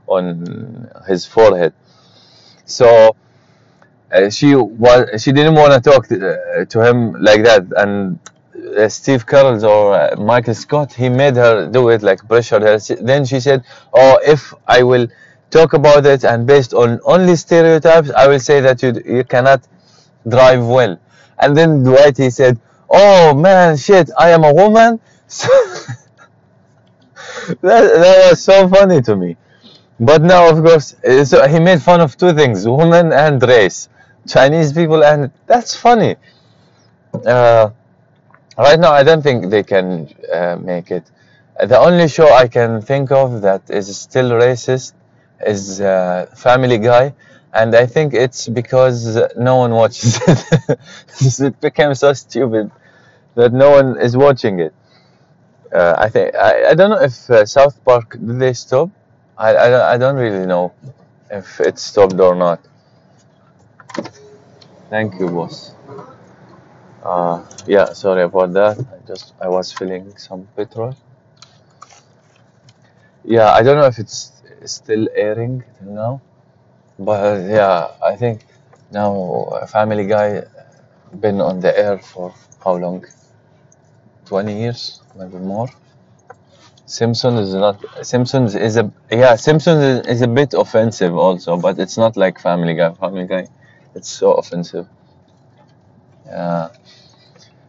on 0.07 0.89
his 1.07 1.25
forehead. 1.25 1.73
So 2.65 3.15
uh, 4.11 4.29
she 4.29 4.55
was 4.55 5.21
she 5.21 5.31
didn't 5.31 5.55
want 5.55 5.73
to 5.73 5.89
talk 5.89 6.07
to 6.07 6.81
him 6.81 7.13
like 7.21 7.43
that 7.43 7.63
and 7.77 8.19
uh, 8.77 8.89
Steve 8.89 9.25
Carell 9.25 9.63
or 9.63 9.95
uh, 9.95 10.15
Michael 10.17 10.53
Scott 10.53 10.93
he 10.93 11.09
made 11.09 11.35
her 11.35 11.67
do 11.69 11.89
it 11.89 12.01
like 12.01 12.27
pressured 12.27 12.61
her 12.61 12.77
then 13.01 13.25
she 13.25 13.39
said 13.39 13.63
oh 13.93 14.19
if 14.23 14.53
I 14.67 14.83
will 14.83 15.07
talk 15.49 15.73
about 15.73 16.05
it 16.05 16.23
and 16.23 16.45
based 16.45 16.73
on 16.73 16.99
only 17.03 17.35
stereotypes 17.35 18.11
I 18.11 18.27
will 18.27 18.39
say 18.39 18.61
that 18.61 18.83
you 18.83 19.01
you 19.05 19.23
cannot 19.23 19.67
drive 20.27 20.65
well. 20.65 20.99
And 21.39 21.55
then 21.55 21.83
Dwight 21.83 22.17
he 22.17 22.29
said 22.29 22.59
oh 22.89 23.33
man 23.33 23.77
shit 23.77 24.09
I 24.17 24.29
am 24.29 24.43
a 24.43 24.53
woman? 24.53 24.99
So 25.29 25.49
that, 27.61 27.81
that 28.01 28.29
was 28.29 28.43
so 28.43 28.67
funny 28.67 29.01
to 29.03 29.15
me. 29.15 29.37
But 29.99 30.21
now, 30.21 30.49
of 30.49 30.63
course, 30.63 30.95
uh, 31.03 31.25
so 31.25 31.47
he 31.47 31.59
made 31.59 31.81
fun 31.81 32.01
of 32.01 32.17
two 32.17 32.33
things: 32.33 32.67
woman 32.67 33.11
and 33.11 33.41
race, 33.41 33.89
Chinese 34.27 34.73
people, 34.73 35.03
and 35.03 35.31
that's 35.47 35.75
funny. 35.75 36.17
Uh, 37.25 37.71
right 38.57 38.79
now, 38.79 38.91
I 38.91 39.03
don't 39.03 39.21
think 39.21 39.49
they 39.49 39.63
can 39.63 40.09
uh, 40.33 40.57
make 40.57 40.91
it. 40.91 41.09
The 41.59 41.77
only 41.79 42.07
show 42.07 42.31
I 42.33 42.47
can 42.47 42.81
think 42.81 43.11
of 43.11 43.41
that 43.41 43.69
is 43.69 43.95
still 43.97 44.31
racist 44.31 44.93
is 45.45 45.81
uh, 45.81 46.27
Family 46.35 46.77
Guy, 46.77 47.13
and 47.53 47.75
I 47.75 47.85
think 47.85 48.13
it's 48.13 48.47
because 48.47 49.17
no 49.35 49.57
one 49.57 49.71
watches 49.71 50.19
it. 50.27 51.39
it 51.39 51.59
became 51.61 51.95
so 51.95 52.13
stupid 52.13 52.71
that 53.35 53.53
no 53.53 53.71
one 53.71 53.99
is 53.99 54.17
watching 54.17 54.59
it. 54.59 54.73
Uh, 55.73 55.95
I 55.97 56.09
think 56.09 56.35
I, 56.35 56.69
I 56.71 56.73
don't 56.75 56.89
know 56.91 57.01
if 57.01 57.29
uh, 57.29 57.45
South 57.45 57.83
Park 57.83 58.11
did 58.13 58.39
they 58.39 58.53
stop. 58.53 58.89
I, 59.37 59.55
I, 59.55 59.93
I 59.93 59.97
don't 59.97 60.15
really 60.15 60.45
know 60.45 60.73
if 61.29 61.59
it 61.59 61.77
stopped 61.79 62.19
or 62.19 62.35
not. 62.35 62.61
Thank 64.89 65.19
you, 65.19 65.29
boss. 65.29 65.76
Uh, 67.07 67.43
yeah, 67.65 67.93
sorry 67.93 68.21
about 68.23 68.51
that. 68.53 68.77
I 68.93 68.97
just 69.07 69.33
I 69.41 69.47
was 69.47 69.71
filling 69.71 70.15
some 70.17 70.47
petrol. 70.55 70.93
Yeah, 73.23 73.51
I 73.51 73.61
don't 73.63 73.77
know 73.77 73.85
if 73.85 73.99
it's 73.99 74.31
still 74.65 75.07
airing 75.15 75.63
till 75.77 75.91
now, 75.93 76.21
but 76.99 77.41
yeah, 77.49 77.87
I 78.03 78.15
think 78.15 78.45
now 78.91 79.11
Family 79.67 80.07
Guy 80.07 80.43
been 81.19 81.41
on 81.41 81.59
the 81.61 81.77
air 81.77 81.97
for 81.99 82.33
how 82.63 82.75
long? 82.77 83.05
20 84.25 84.59
years, 84.61 85.01
maybe 85.17 85.37
more. 85.39 85.69
Simpsons 86.87 87.49
is 87.49 87.53
not 87.55 87.77
Simpsons 88.01 88.55
is 88.55 88.77
a 88.77 88.91
yeah 89.11 89.35
Simpsons 89.35 90.07
is, 90.07 90.21
a 90.21 90.27
bit 90.27 90.53
offensive 90.55 91.15
also, 91.15 91.55
but 91.57 91.77
it's 91.79 91.97
not 91.97 92.17
like 92.17 92.39
Family 92.39 92.73
Guy. 92.75 92.91
Family 92.95 93.25
Guy, 93.27 93.47
it's 93.95 94.09
so 94.09 94.33
offensive. 94.33 94.87
Uh, 96.29 96.69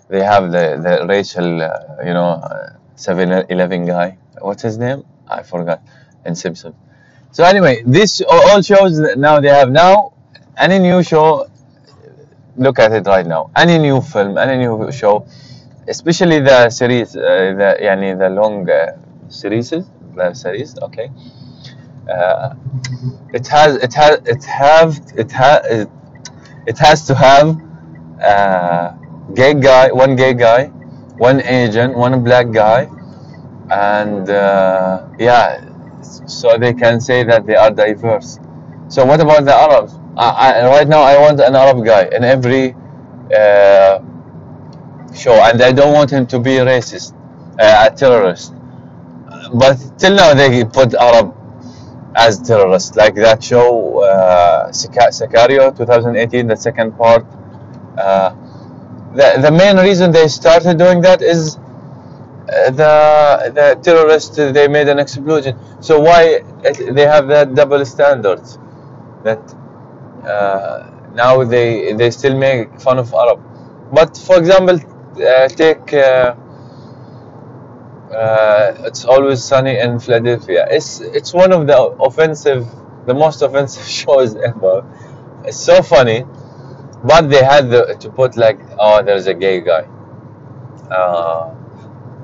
they 0.08 0.22
have 0.22 0.50
the 0.52 0.64
the 0.82 1.06
Rachel, 1.06 1.62
uh, 1.62 2.02
you 2.04 2.14
know, 2.14 2.30
uh, 2.42 2.70
Seven 2.96 3.30
Eleven 3.48 3.86
guy. 3.86 4.16
What's 4.40 4.62
his 4.62 4.78
name? 4.78 5.04
I 5.28 5.42
forgot. 5.42 5.82
And 6.24 6.36
Simpson. 6.36 6.74
So 7.32 7.44
anyway, 7.44 7.82
this 7.86 8.22
all 8.28 8.62
shows 8.62 8.98
now 9.16 9.40
they 9.40 9.48
have 9.48 9.70
now 9.70 10.12
any 10.56 10.78
new 10.78 11.02
show. 11.02 11.48
Look 12.56 12.78
at 12.78 12.92
it 12.92 13.06
right 13.06 13.26
now. 13.26 13.50
Any 13.54 13.78
new 13.78 14.00
film, 14.00 14.36
any 14.36 14.56
new 14.58 14.90
show, 14.90 15.26
especially 15.86 16.40
the 16.40 16.70
series, 16.70 17.14
uh, 17.16 17.54
the 17.56 17.78
yani 17.80 18.18
the 18.18 18.30
long 18.30 18.68
uh, 18.68 18.96
series, 19.28 19.70
the 19.70 20.34
series. 20.34 20.76
Okay. 20.78 21.10
Uh, 22.10 22.54
it 23.34 23.46
has 23.46 23.76
it 23.76 23.92
has 23.94 24.18
it 24.26 24.44
have 24.44 24.98
it 25.16 25.30
has 25.30 25.66
it, 25.66 25.88
it 26.66 26.78
has 26.78 27.06
to 27.06 27.14
have 27.14 27.60
uh, 28.20 28.97
gay 29.34 29.54
guy, 29.54 29.92
one 29.92 30.16
gay 30.16 30.34
guy, 30.34 30.66
one 31.18 31.40
Asian, 31.42 31.94
one 31.94 32.22
black 32.24 32.50
guy, 32.50 32.88
and 33.70 34.28
uh, 34.30 35.06
yeah, 35.18 35.64
so 36.02 36.56
they 36.58 36.72
can 36.72 37.00
say 37.00 37.24
that 37.24 37.46
they 37.46 37.54
are 37.56 37.70
diverse. 37.70 38.38
So 38.88 39.04
what 39.04 39.20
about 39.20 39.44
the 39.44 39.54
Arabs? 39.54 39.94
I, 40.16 40.52
I, 40.60 40.66
right 40.68 40.88
now, 40.88 41.02
I 41.02 41.18
want 41.18 41.40
an 41.40 41.54
Arab 41.54 41.84
guy 41.84 42.08
in 42.12 42.24
every 42.24 42.74
uh, 43.36 44.00
show, 45.14 45.34
and 45.34 45.60
I 45.62 45.72
don't 45.72 45.92
want 45.92 46.10
him 46.10 46.26
to 46.28 46.38
be 46.38 46.52
racist, 46.56 47.14
uh, 47.60 47.88
a 47.90 47.94
terrorist. 47.94 48.54
But 49.54 49.76
till 49.98 50.14
now, 50.14 50.34
they 50.34 50.64
put 50.64 50.94
Arab 50.94 51.34
as 52.16 52.40
terrorists, 52.40 52.96
like 52.96 53.14
that 53.14 53.42
show 53.42 54.00
uh, 54.02 54.68
Sicario 54.70 55.76
2018, 55.76 56.46
the 56.46 56.56
second 56.56 56.96
part. 56.96 57.24
Uh, 57.96 58.34
the 59.18 59.28
the 59.46 59.50
main 59.62 59.76
reason 59.88 60.12
they 60.12 60.28
started 60.28 60.78
doing 60.78 61.00
that 61.02 61.20
is 61.22 61.56
uh, 61.56 62.70
the 62.80 62.94
the 63.58 63.66
terrorists 63.82 64.36
they 64.36 64.68
made 64.68 64.88
an 64.88 64.98
explosion. 64.98 65.58
So 65.80 66.00
why 66.00 66.42
they 66.96 67.06
have 67.06 67.28
that 67.28 67.54
double 67.54 67.84
standards? 67.84 68.58
That 69.24 69.42
uh, 70.24 70.90
now 71.14 71.44
they 71.44 71.92
they 71.94 72.10
still 72.10 72.36
make 72.38 72.80
fun 72.80 72.98
of 72.98 73.12
Arab. 73.14 73.40
But 73.92 74.16
for 74.16 74.38
example, 74.38 74.78
uh, 75.22 75.48
take 75.48 75.92
uh, 75.94 76.34
uh, 78.12 78.74
it's 78.86 79.04
always 79.04 79.42
sunny 79.44 79.78
in 79.78 79.98
Philadelphia. 80.00 80.66
It's 80.70 81.00
it's 81.00 81.34
one 81.34 81.52
of 81.52 81.66
the 81.66 81.78
offensive, 82.08 82.66
the 83.06 83.14
most 83.14 83.42
offensive 83.42 83.86
shows 84.00 84.34
ever. 84.36 84.84
It's 85.44 85.58
so 85.58 85.82
funny, 85.82 86.24
but 87.04 87.30
they 87.30 87.42
had 87.44 87.70
the, 87.70 87.96
to 88.00 88.10
put 88.10 88.36
like, 88.36 88.58
oh, 88.78 89.02
there's 89.02 89.26
a 89.26 89.34
gay 89.34 89.60
guy. 89.60 89.86
Uh, 90.90 91.54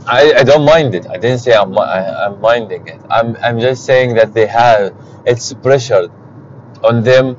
I, 0.07 0.35
I 0.39 0.43
don't 0.45 0.65
mind 0.65 0.95
it. 0.95 1.07
I 1.09 1.17
didn't 1.17 1.39
say 1.39 1.55
I'm, 1.55 1.77
I, 1.79 2.27
I'm 2.27 2.41
minding 2.41 2.87
it. 2.89 3.01
I'm, 3.11 3.37
I'm 3.37 3.59
just 3.61 3.85
saying 3.87 4.15
that 4.15 4.35
they 4.35 4.47
have 4.47 4.95
it's 5.27 5.53
pressure 5.55 6.09
on 6.83 7.03
them 7.03 7.37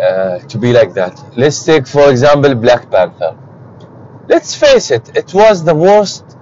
uh, 0.00 0.38
to 0.40 0.58
be 0.58 0.72
like 0.72 0.92
that. 0.94 1.18
Let's 1.36 1.64
take, 1.64 1.86
for 1.86 2.10
example, 2.10 2.54
Black 2.54 2.90
Panther. 2.90 3.36
Let's 4.28 4.54
face 4.54 4.90
it, 4.90 5.16
it 5.16 5.32
was 5.32 5.64
the 5.64 5.74
worst 5.74 6.36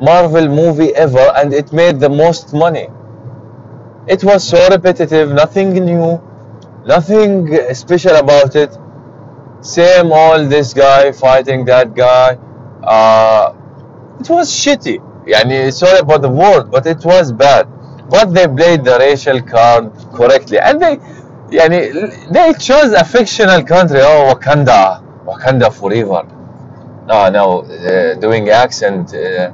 Marvel 0.00 0.48
movie 0.48 0.94
ever 0.94 1.32
and 1.36 1.52
it 1.52 1.72
made 1.72 2.00
the 2.00 2.08
most 2.08 2.52
money. 2.52 2.88
It 4.08 4.24
was 4.24 4.42
so 4.48 4.68
repetitive, 4.70 5.30
nothing 5.30 5.70
new, 5.72 6.20
nothing 6.86 7.74
special 7.74 8.16
about 8.16 8.56
it. 8.56 8.76
Same 9.60 10.12
old 10.12 10.50
this 10.50 10.72
guy 10.72 11.12
fighting 11.12 11.64
that 11.64 11.94
guy. 11.94 12.38
Uh, 12.82 13.54
it 14.20 14.30
was 14.30 14.50
shitty. 14.50 14.98
Yani, 15.26 15.72
sorry 15.72 15.98
about 15.98 16.22
the 16.22 16.28
word, 16.28 16.70
but 16.70 16.86
it 16.86 17.04
was 17.04 17.32
bad. 17.32 17.66
But 18.08 18.32
they 18.32 18.46
played 18.46 18.84
the 18.84 18.98
racial 18.98 19.42
card 19.42 19.92
correctly. 20.14 20.58
And 20.58 20.80
they, 20.80 20.96
yani, 21.50 22.32
they 22.32 22.52
chose 22.54 22.92
a 22.92 23.04
fictional 23.04 23.62
country. 23.64 23.98
Oh, 24.00 24.32
Wakanda. 24.32 25.02
Wakanda 25.24 25.72
forever. 25.72 26.26
No, 27.06 27.28
no, 27.30 27.62
uh, 27.62 28.14
doing 28.14 28.48
accent 28.50 29.14
uh, 29.14 29.50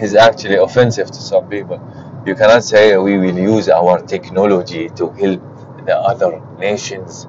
is 0.00 0.14
actually 0.14 0.56
offensive 0.56 1.10
to 1.10 1.20
some 1.20 1.48
people. 1.48 1.80
You 2.26 2.34
cannot 2.34 2.64
say 2.64 2.96
we 2.98 3.18
will 3.18 3.38
use 3.38 3.68
our 3.68 4.00
technology 4.02 4.88
to 4.90 5.10
help 5.10 5.40
the 5.86 5.96
other 5.96 6.42
nations. 6.58 7.26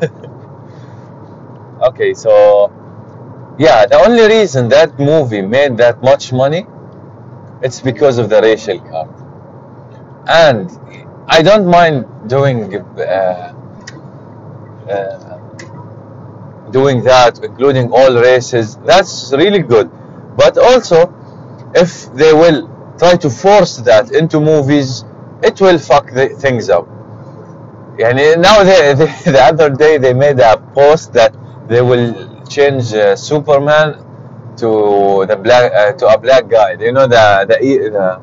okay, 1.82 2.14
so 2.14 2.72
yeah, 3.58 3.86
the 3.86 3.96
only 3.96 4.26
reason 4.26 4.68
that 4.68 4.98
movie 4.98 5.42
made 5.42 5.76
that 5.78 6.02
much 6.02 6.32
money, 6.32 6.66
it's 7.62 7.80
because 7.80 8.18
of 8.18 8.28
the 8.28 8.40
racial 8.42 8.80
card. 8.80 9.08
And 10.28 10.70
I 11.28 11.42
don't 11.42 11.66
mind 11.66 12.06
doing 12.28 12.74
uh, 12.74 13.54
uh, 14.90 15.38
doing 16.70 17.02
that, 17.04 17.38
including 17.42 17.90
all 17.92 18.14
races. 18.14 18.76
That's 18.78 19.32
really 19.32 19.60
good. 19.62 19.90
But 20.36 20.58
also, 20.58 21.14
if 21.74 22.12
they 22.14 22.32
will 22.32 22.68
try 22.98 23.16
to 23.16 23.30
force 23.30 23.76
that 23.78 24.12
into 24.12 24.40
movies, 24.40 25.04
it 25.42 25.60
will 25.60 25.78
fuck 25.78 26.10
things 26.10 26.68
up. 26.68 26.86
And 27.98 28.42
now 28.42 28.62
they, 28.62 28.94
they, 28.94 29.06
the 29.32 29.40
other 29.42 29.70
day 29.70 29.96
they 29.98 30.12
made 30.12 30.38
a 30.40 30.58
post 30.74 31.12
that 31.14 31.34
they 31.68 31.82
will 31.82 32.44
change 32.46 32.92
uh, 32.94 33.16
Superman 33.16 34.02
to 34.56 35.26
the 35.26 35.36
black 35.36 35.72
uh, 35.72 35.92
to 35.92 36.06
a 36.06 36.18
black 36.18 36.48
guy. 36.48 36.72
You 36.72 36.92
know 36.92 37.06
the 37.06 37.46
the 37.48 37.56
the, 37.96 38.20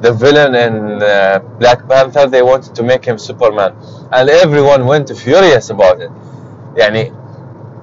the 0.00 0.12
villain 0.12 0.54
in 0.54 1.02
uh, 1.02 1.38
Black 1.58 1.88
Panther. 1.88 2.26
They 2.26 2.42
wanted 2.42 2.74
to 2.74 2.82
make 2.82 3.04
him 3.04 3.18
Superman, 3.18 3.74
and 4.12 4.28
everyone 4.28 4.86
went 4.86 5.08
furious 5.16 5.70
about 5.70 6.00
it. 6.00 6.10
Yani, 6.74 7.14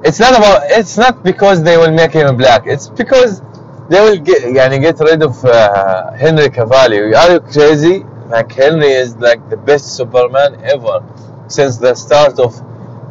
it's 0.03 0.19
not 0.19 0.37
about 0.37 0.63
it's 0.69 0.97
not 0.97 1.23
because 1.23 1.63
they 1.63 1.77
will 1.77 1.91
make 1.91 2.11
him 2.11 2.35
black. 2.37 2.63
It's 2.65 2.89
because 2.89 3.41
they 3.89 4.01
will 4.01 4.17
get 4.17 4.43
yani, 4.43 4.81
get 4.81 4.99
rid 4.99 5.23
of 5.23 5.43
uh, 5.45 6.11
Henry 6.13 6.49
Cavill. 6.49 7.15
Are 7.15 7.31
you 7.33 7.39
crazy? 7.39 8.05
Like 8.27 8.51
Henry 8.51 8.91
is 8.91 9.15
like 9.17 9.49
the 9.49 9.57
best 9.57 9.95
Superman 9.97 10.61
ever 10.63 11.03
since 11.47 11.77
the 11.77 11.95
start 11.95 12.37
of 12.37 12.53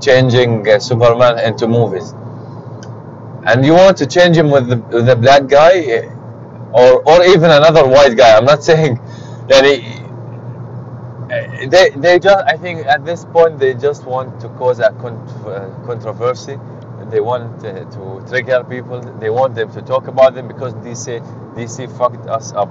changing 0.01 0.69
uh, 0.69 0.79
Superman 0.79 1.39
into 1.39 1.67
movies. 1.67 2.13
And 3.47 3.65
you 3.65 3.73
want 3.73 3.97
to 3.99 4.07
change 4.07 4.37
him 4.37 4.51
with 4.51 4.69
the, 4.69 4.77
with 4.77 5.07
the 5.07 5.17
black 5.17 5.47
guy, 5.47 6.09
or 6.73 7.03
or 7.09 7.25
even 7.25 7.51
another 7.51 7.87
white 7.87 8.17
guy. 8.17 8.37
I'm 8.37 8.45
not 8.45 8.63
saying 8.71 9.01
that 9.49 9.65
he, 9.65 9.99
they 11.67 11.91
they 11.91 12.19
just 12.19 12.45
I 12.47 12.57
think 12.57 12.87
at 12.87 13.05
this 13.05 13.25
point 13.25 13.59
they 13.59 13.75
just 13.75 14.05
want 14.05 14.41
to 14.41 14.49
cause 14.51 14.81
a 14.81 14.91
uh, 14.93 15.87
controversy. 15.87 16.59
They 17.11 17.21
want 17.21 17.61
to, 17.61 17.85
to 17.87 18.25
trigger 18.29 18.63
people. 18.65 19.01
They 19.01 19.31
want 19.31 19.55
them 19.55 19.73
to 19.73 19.81
talk 19.81 20.09
about 20.09 20.35
them 20.35 20.47
because 20.47 20.75
DC 20.75 21.21
DC 21.55 21.97
fucked 21.97 22.29
us 22.29 22.53
up. 22.53 22.69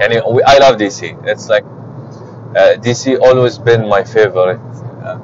Anyway, 0.00 0.42
I 0.46 0.58
love 0.58 0.76
DC. 0.76 1.26
It's 1.26 1.48
like 1.48 1.64
uh, 1.64 2.76
DC 2.78 3.20
always 3.20 3.58
been 3.58 3.88
my 3.88 4.04
favorite 4.04 4.60
uh, 5.04 5.18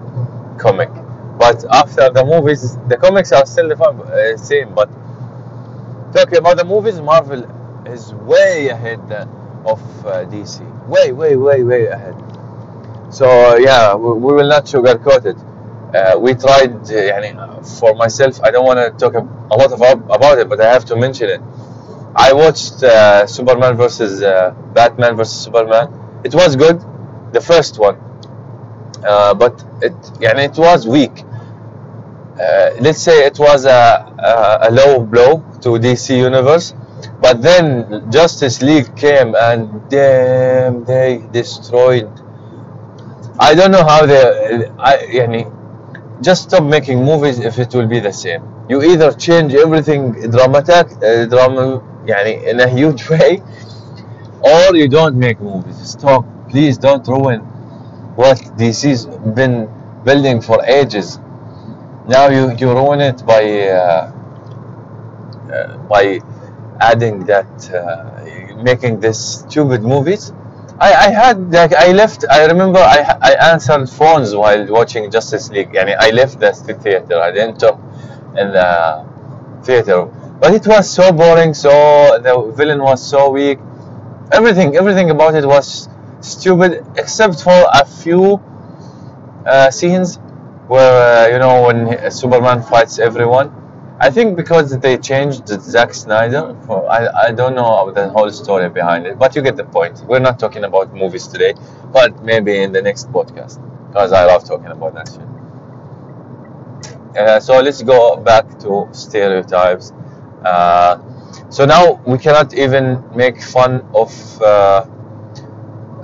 comic. 0.59 0.91
But 1.39 1.65
after 1.71 2.11
the 2.11 2.25
movies, 2.25 2.77
the 2.89 2.97
comics 2.97 3.33
are 3.33 3.45
still 3.47 3.69
the 3.69 3.77
uh, 3.77 4.37
same. 4.37 4.75
But 4.75 4.89
talking 6.13 6.39
about 6.39 6.57
the 6.57 6.65
movies, 6.65 7.01
Marvel 7.01 7.45
is 7.87 8.15
way 8.15 8.69
ahead 8.69 9.01
of 9.65 9.81
uh, 10.07 10.25
DC. 10.27 10.61
Way, 10.89 11.13
way, 11.13 11.37
way, 11.37 11.63
way 11.63 11.87
ahead. 11.87 12.17
So 13.11 13.57
yeah, 13.57 13.95
we, 13.95 14.13
we 14.13 14.35
will 14.35 14.49
not 14.49 14.65
sugarcoat 14.65 15.27
it. 15.27 15.37
Uh, 15.95 16.19
we 16.19 16.35
tried, 16.35 16.91
uh, 16.91 17.63
for 17.63 17.95
myself, 17.95 18.41
I 18.43 18.51
don't 18.51 18.67
want 18.67 18.79
to 18.79 18.91
talk 18.99 19.15
a 19.15 19.57
lot 19.57 19.73
about, 19.73 19.99
about 20.15 20.39
it, 20.39 20.49
but 20.49 20.61
I 20.61 20.73
have 20.73 20.85
to 20.87 20.97
mention 20.97 21.31
it. 21.31 21.41
I 22.15 22.33
watched 22.33 22.83
uh, 22.83 23.27
Superman 23.27 23.77
versus 23.77 24.23
uh, 24.23 24.51
Batman 24.75 25.17
versus 25.17 25.45
Superman. 25.45 25.93
It 26.25 26.35
was 26.35 26.57
good, 26.57 26.83
the 27.33 27.41
first 27.41 27.79
one, 27.79 27.97
uh, 29.05 29.35
but 29.35 29.53
it, 29.83 29.93
yani, 30.21 30.45
it 30.51 30.59
was 30.59 30.87
weak. 30.87 31.25
Uh, 32.41 32.71
let's 32.81 33.01
say 33.01 33.25
it 33.25 33.39
was 33.39 33.65
a, 33.65 33.71
a, 34.19 34.69
a, 34.69 34.71
low 34.71 35.01
blow 35.01 35.39
to 35.63 35.71
DC 35.79 36.17
Universe, 36.19 36.75
but 37.21 37.41
then 37.41 38.11
Justice 38.11 38.61
League 38.61 38.95
came 38.95 39.35
and 39.35 39.89
damn, 39.89 40.85
they 40.85 41.23
destroyed. 41.33 42.11
I 43.39 43.55
don't 43.55 43.71
know 43.71 43.85
how 43.85 44.05
they. 44.05 44.71
I, 44.79 44.97
yani, 45.09 45.53
just 46.23 46.45
stop 46.45 46.65
making 46.65 47.03
movies 47.05 47.39
if 47.39 47.59
it 47.59 47.73
will 47.75 47.87
be 47.87 48.01
the 48.01 48.13
same. 48.13 48.43
You 48.69 48.83
either 48.83 49.13
change 49.13 49.55
everything 49.55 50.13
dramatic, 50.31 50.93
uh, 51.03 51.25
drama, 51.27 51.83
yani, 52.05 52.47
in 52.47 52.61
a 52.61 52.69
huge 52.69 53.09
way, 53.11 53.43
or 54.41 54.77
you 54.77 54.89
don't 54.89 55.17
make 55.17 55.41
movies. 55.41 55.91
Stop, 55.93 56.27
please 56.51 56.77
don't 56.77 57.07
ruin 57.09 57.56
what 58.17 58.39
DC's 58.59 59.07
been 59.07 59.69
building 60.05 60.41
for 60.41 60.65
ages. 60.65 61.19
Now 62.09 62.29
you, 62.29 62.53
you 62.57 62.73
ruin 62.73 63.01
it 63.01 63.25
by 63.27 63.69
uh, 63.69 64.13
uh, 65.53 65.77
by 65.89 66.21
adding 66.81 67.25
that 67.27 67.49
uh, 67.73 68.57
making 68.63 69.01
this 69.01 69.41
stupid 69.41 69.83
movies. 69.83 70.33
I, 70.79 70.93
I 70.93 71.11
had 71.11 71.51
like 71.53 71.73
I 71.75 71.93
left. 71.93 72.25
I 72.31 72.45
remember 72.47 72.79
I 72.79 73.01
I 73.23 73.33
answered 73.53 73.89
phones 73.89 74.35
while 74.35 74.67
watching 74.69 75.11
Justice 75.11 75.51
League. 75.51 75.75
and 75.75 75.91
I 75.91 76.11
left 76.11 76.39
the 76.41 76.53
theater. 76.53 77.19
I 77.21 77.31
didn't 77.33 77.59
talk 77.61 77.79
in 78.37 78.53
the 78.53 79.05
theater, 79.63 80.05
but 80.41 80.53
it 80.55 80.67
was 80.67 80.89
so 80.91 81.13
boring. 81.13 81.55
So 81.55 81.71
the 82.23 82.53
villain 82.55 82.83
was 82.83 83.01
so 83.03 83.31
weak. 83.31 83.59
Everything 84.33 84.77
everything 84.77 85.11
about 85.11 85.35
it 85.35 85.47
was 85.47 85.89
stupid 86.27 86.85
except 86.97 87.43
for 87.43 87.67
a 87.73 87.85
few 87.85 88.41
uh, 89.47 89.71
scenes 89.71 90.17
where 90.69 91.27
uh, 91.27 91.33
you 91.33 91.39
know 91.39 91.63
when 91.67 92.11
Superman 92.11 92.63
fights 92.63 92.99
everyone. 92.99 93.53
I 93.99 94.11
think 94.11 94.37
because 94.37 94.77
they 94.79 94.99
changed 94.99 95.49
Zack 95.49 95.95
Snyder. 95.95 96.55
For, 96.67 96.87
I 96.91 97.29
I 97.29 97.33
don't 97.33 97.55
know 97.55 97.91
the 97.93 98.09
whole 98.11 98.31
story 98.31 98.69
behind 98.69 99.07
it, 99.07 99.19
but 99.19 99.35
you 99.35 99.43
get 99.43 99.57
the 99.57 99.65
point. 99.65 100.05
We're 100.09 100.19
not 100.29 100.39
talking 100.39 100.65
about 100.65 100.93
movies 100.93 101.27
today, 101.29 101.55
but 101.93 102.23
maybe 102.23 102.63
in 102.63 102.73
the 102.73 102.83
next 102.83 103.11
podcast 103.11 103.57
because 103.89 104.13
I 104.13 104.25
love 104.27 104.45
talking 104.45 104.67
about 104.79 104.95
that 104.95 105.09
shit. 105.09 105.29
Uh, 107.17 107.41
so 107.41 107.61
let's 107.61 107.83
go 107.83 108.17
back 108.17 108.59
to 108.59 108.89
stereotypes. 108.93 109.93
Uh, 110.45 110.99
so 111.49 111.65
now 111.65 112.01
we 112.07 112.19
cannot 112.19 112.53
even 112.53 113.03
make 113.17 113.41
fun 113.43 113.81
of 113.95 114.43
uh, 114.43 114.85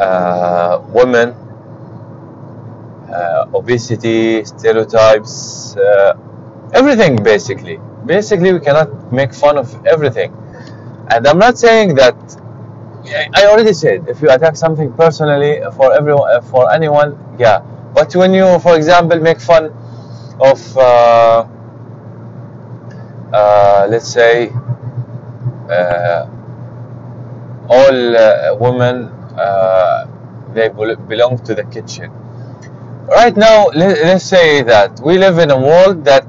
uh 0.03 0.83
women 0.99 1.35
uh, 3.11 3.47
obesity, 3.55 4.45
stereotypes, 4.45 5.77
uh, 5.77 6.15
everything 6.73 7.23
basically. 7.23 7.79
Basically, 8.07 8.53
we 8.53 8.61
cannot 8.61 9.13
make 9.13 9.33
fun 9.35 9.59
of 9.59 9.69
everything. 9.87 10.33
And 11.11 11.27
I'm 11.27 11.39
not 11.39 11.59
saying 11.59 11.95
that. 11.97 12.17
I 13.35 13.47
already 13.47 13.73
said 13.75 14.09
if 14.09 14.23
you 14.23 14.31
attack 14.31 14.57
something 14.57 14.93
personally 14.95 15.61
for 15.77 15.93
everyone, 15.95 16.31
uh, 16.33 16.41
for 16.41 16.73
anyone, 16.73 17.19
yeah, 17.39 17.61
But 17.95 18.15
when 18.17 18.33
you, 18.35 18.59
for 18.61 18.77
example, 18.77 19.21
make 19.21 19.41
fun 19.41 19.67
of, 20.41 20.61
uh, 20.79 21.47
uh, 23.33 23.87
let's 23.91 24.09
say, 24.09 24.51
uh, 25.71 26.27
all 27.69 28.57
women, 28.59 29.11
uh, 29.39 30.07
they 30.55 30.69
belong 30.69 31.39
to 31.45 31.55
the 31.55 31.65
kitchen. 31.65 32.11
Right 33.09 33.37
now, 33.37 33.67
let, 33.69 33.99
let's 34.05 34.25
say 34.25 34.63
that 34.63 35.01
we 35.01 35.19
live 35.19 35.39
in 35.39 35.51
a 35.51 35.59
world 35.61 36.05
that 36.05 36.27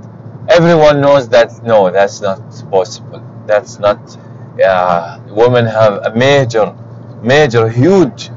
everyone 0.49 1.01
knows 1.01 1.29
that 1.29 1.63
no, 1.63 1.89
that's 1.91 2.21
not 2.21 2.39
possible. 2.69 3.21
That's 3.47 3.79
not. 3.79 3.99
Uh, 4.63 5.19
women 5.29 5.65
have 5.65 5.93
a 6.05 6.15
major, 6.15 6.75
major, 7.23 7.69
huge 7.69 8.29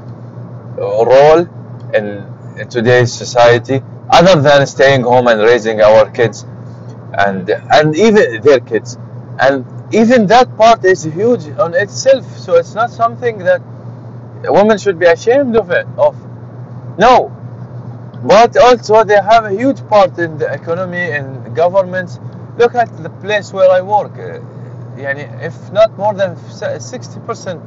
role 0.77 1.47
in 1.93 2.25
today's 2.69 3.13
society, 3.13 3.81
other 4.09 4.41
than 4.41 4.65
staying 4.67 5.03
home 5.03 5.27
and 5.27 5.41
raising 5.41 5.81
our 5.81 6.09
kids, 6.11 6.45
and 7.17 7.49
and 7.49 7.95
even 7.95 8.41
their 8.41 8.59
kids, 8.59 8.97
and 9.39 9.65
even 9.93 10.27
that 10.27 10.55
part 10.57 10.83
is 10.85 11.03
huge 11.03 11.47
on 11.59 11.73
itself. 11.73 12.25
So 12.37 12.55
it's 12.55 12.75
not 12.75 12.89
something 12.91 13.39
that 13.39 13.61
women 14.44 14.78
should 14.78 14.98
be 14.98 15.06
ashamed 15.06 15.56
of 15.56 15.70
it. 15.70 15.86
Of 15.96 16.16
no, 16.98 17.30
but 18.24 18.56
also 18.56 19.04
they 19.04 19.20
have 19.20 19.44
a 19.44 19.50
huge 19.50 19.86
part 19.88 20.18
in 20.18 20.38
the 20.38 20.52
economy 20.52 21.10
and 21.10 21.54
governments. 21.54 22.18
Look 22.58 22.74
at 22.74 22.90
the 23.02 23.10
place 23.10 23.52
where 23.52 23.70
I 23.70 23.80
work. 23.80 24.12
Uh, 24.12 24.40
يعني 24.96 25.42
if 25.42 25.72
not 25.72 25.96
more 25.96 26.14
than 26.14 26.36
60% 26.36 27.60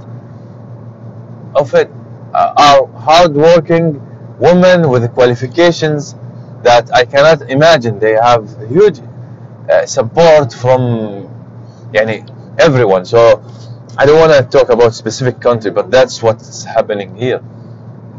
of 1.55 1.73
it 1.73 1.89
uh, 2.33 2.53
are 2.57 2.87
hard-working 2.99 3.99
women 4.39 4.89
with 4.89 5.11
qualifications 5.13 6.15
that 6.63 6.93
I 6.93 7.05
cannot 7.05 7.49
imagine. 7.49 7.99
They 7.99 8.13
have 8.13 8.43
huge 8.69 8.99
uh, 9.69 9.85
support 9.85 10.53
from 10.53 11.27
يعني 11.93 12.59
everyone. 12.59 13.05
So 13.05 13.43
I 13.99 14.05
don't 14.05 14.19
want 14.19 14.33
to 14.33 14.57
talk 14.57 14.69
about 14.69 14.93
specific 14.93 15.39
country, 15.39 15.71
but 15.71 15.89
that's 15.89 16.21
what's 16.21 16.63
happening 16.63 17.15
here. 17.15 17.41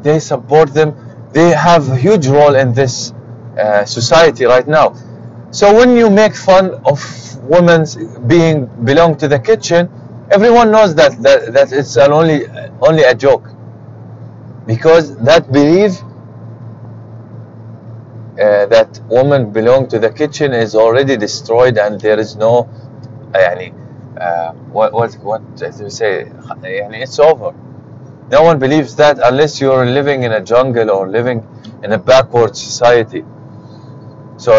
They 0.02 0.20
support 0.20 0.72
them. 0.72 0.94
They 1.32 1.50
have 1.50 1.88
a 1.90 1.96
huge 1.96 2.28
role 2.28 2.54
in 2.54 2.72
this 2.72 3.12
uh, 3.58 3.84
society 3.84 4.44
right 4.44 4.66
now. 4.66 4.94
So 5.50 5.74
when 5.74 5.96
you 5.96 6.08
make 6.10 6.34
fun 6.34 6.70
of 6.84 6.98
women 7.42 7.84
being 8.26 8.66
belong 8.84 9.16
to 9.18 9.28
the 9.28 9.38
kitchen, 9.38 9.90
everyone 10.30 10.70
knows 10.70 10.94
that 10.94 11.20
that, 11.22 11.52
that 11.52 11.72
it's 11.72 11.96
an 11.96 12.12
only 12.12 12.46
only 12.80 13.02
a 13.04 13.14
joke 13.14 13.44
because 14.66 15.16
that 15.18 15.50
belief 15.52 16.02
uh, 18.40 18.66
that 18.66 19.00
women 19.08 19.50
belong 19.52 19.88
to 19.88 19.98
the 19.98 20.10
kitchen 20.10 20.52
is 20.52 20.74
already 20.74 21.16
destroyed 21.16 21.78
and 21.78 22.00
there 22.00 22.18
is 22.18 22.36
no 22.36 22.68
يعني 23.34 23.79
uh, 24.20 24.52
what 24.72 24.92
what 24.92 25.14
what 25.22 25.42
do 25.56 25.66
you 25.66 25.90
say 25.90 26.24
يعني 26.62 27.02
it's 27.02 27.18
over 27.18 27.52
no 28.30 28.42
one 28.42 28.58
believes 28.58 28.96
that 28.96 29.18
unless 29.22 29.60
you're 29.60 29.86
living 29.86 30.22
in 30.24 30.32
a 30.32 30.40
jungle 30.40 30.90
or 30.90 31.08
living 31.08 31.46
in 31.82 31.92
a 31.92 31.98
backward 31.98 32.56
society 32.56 33.24
so 34.36 34.52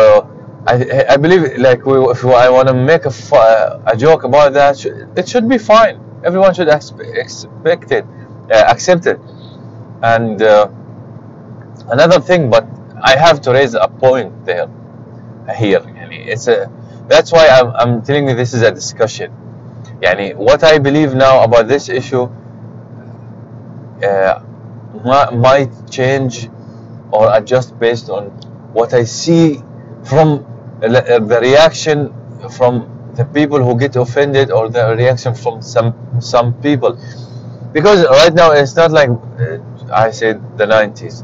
I, 0.66 1.06
I 1.10 1.18
believe 1.18 1.58
like 1.58 1.86
we, 1.86 1.98
if 2.12 2.26
I 2.26 2.50
want 2.50 2.68
to 2.68 2.74
make 2.74 3.06
a, 3.06 3.82
a 3.86 3.96
joke 3.96 4.24
about 4.24 4.54
that 4.54 4.86
it 5.16 5.28
should 5.28 5.48
be 5.48 5.58
fine 5.58 6.00
everyone 6.24 6.54
should 6.54 6.70
expect 6.70 7.92
it 7.92 8.06
uh, 8.52 8.64
accept 8.68 9.06
it 9.06 9.20
and 10.02 10.42
uh, 10.42 10.70
another 11.90 12.20
thing 12.20 12.50
but 12.50 12.66
I 13.02 13.16
have 13.18 13.42
to 13.42 13.52
raise 13.52 13.74
a 13.76 13.88
point 13.88 14.46
there 14.46 14.68
here 15.50 15.80
يعني 15.80 16.28
it's 16.28 16.48
a 16.48 16.70
that's 17.08 17.32
why 17.32 17.48
I'm, 17.48 17.70
I'm 17.76 18.02
telling 18.02 18.28
you 18.28 18.36
this 18.36 18.54
is 18.54 18.62
a 18.62 18.72
discussion 18.72 19.32
يعني 20.02 20.36
what 20.38 20.64
I 20.64 20.78
believe 20.78 21.14
now 21.16 21.44
about 21.44 21.68
this 21.68 21.90
issue 21.90 22.30
uh, 24.04 24.40
might 25.34 25.72
change 25.90 26.50
or 27.12 27.36
adjust 27.36 27.78
based 27.80 28.10
on 28.10 28.26
what 28.74 28.94
I 28.94 29.04
see 29.04 29.62
from 30.04 30.46
the 30.82 31.40
reaction 31.42 32.14
from 32.52 32.74
the 33.16 33.26
people 33.26 33.64
who 33.64 33.78
get 33.78 33.96
offended 33.96 34.52
or 34.52 34.70
the 34.70 34.96
reaction 34.96 35.34
from 35.34 35.62
some 35.62 35.94
some 36.20 36.54
people 36.62 36.98
because 37.74 38.06
right 38.06 38.34
now 38.34 38.52
it's 38.52 38.76
not 38.76 38.92
like 38.92 39.10
uh, 39.10 39.58
I 39.92 40.12
said 40.12 40.58
the 40.58 40.66
90s 40.66 41.24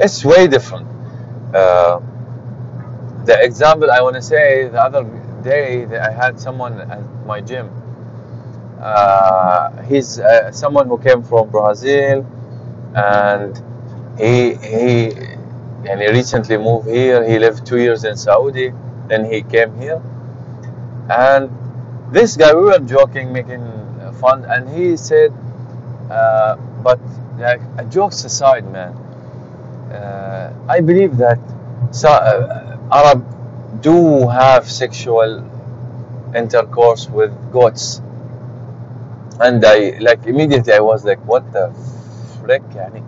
it's 0.00 0.24
way 0.24 0.46
different 0.48 0.86
uh, 1.54 2.00
the 3.24 3.38
example 3.42 3.90
I 3.90 4.00
want 4.00 4.16
to 4.16 4.22
say 4.22 4.68
the 4.68 4.82
other 4.82 5.04
day 5.42 5.84
that 5.84 6.00
I 6.08 6.12
had 6.12 6.40
someone 6.40 6.80
at 6.80 7.02
my 7.24 7.40
gym 7.40 7.70
uh, 8.81 9.83
he's 9.83 10.19
uh, 10.19 10.51
someone 10.51 10.87
who 10.87 10.97
came 10.97 11.23
from 11.23 11.49
Brazil 11.49 12.25
and 12.95 13.61
he 14.17 14.55
he 14.55 15.11
and 15.89 16.01
he 16.01 16.09
recently 16.09 16.57
moved 16.57 16.87
here. 16.87 17.27
He 17.27 17.39
lived 17.39 17.65
two 17.65 17.77
years 17.77 18.03
in 18.03 18.17
Saudi 18.17 18.73
then 19.07 19.25
he 19.25 19.41
came 19.41 19.75
here. 19.77 20.01
And 21.09 21.51
this 22.11 22.37
guy 22.37 22.53
we 22.53 22.61
were 22.61 22.79
joking 22.79 23.31
making 23.33 23.65
fun 24.19 24.45
and 24.45 24.69
he 24.69 24.97
said 24.97 25.33
uh, 26.09 26.55
but 26.83 26.99
like 27.37 27.61
jokes 27.89 28.23
aside 28.25 28.65
man 28.71 28.93
uh, 29.91 30.53
I 30.67 30.79
believe 30.81 31.17
that 31.17 31.39
uh, 32.05 32.77
Arab 32.91 33.81
do 33.81 34.27
have 34.27 34.69
sexual 34.69 35.43
intercourse 36.35 37.09
with 37.09 37.31
goats 37.51 38.01
and 39.39 39.63
I 39.65 39.97
like 39.99 40.25
immediately 40.25 40.73
I 40.73 40.79
was 40.79 41.05
like, 41.05 41.23
what 41.25 41.51
the 41.53 41.71
frick? 42.41 42.63
Yani, 42.71 43.03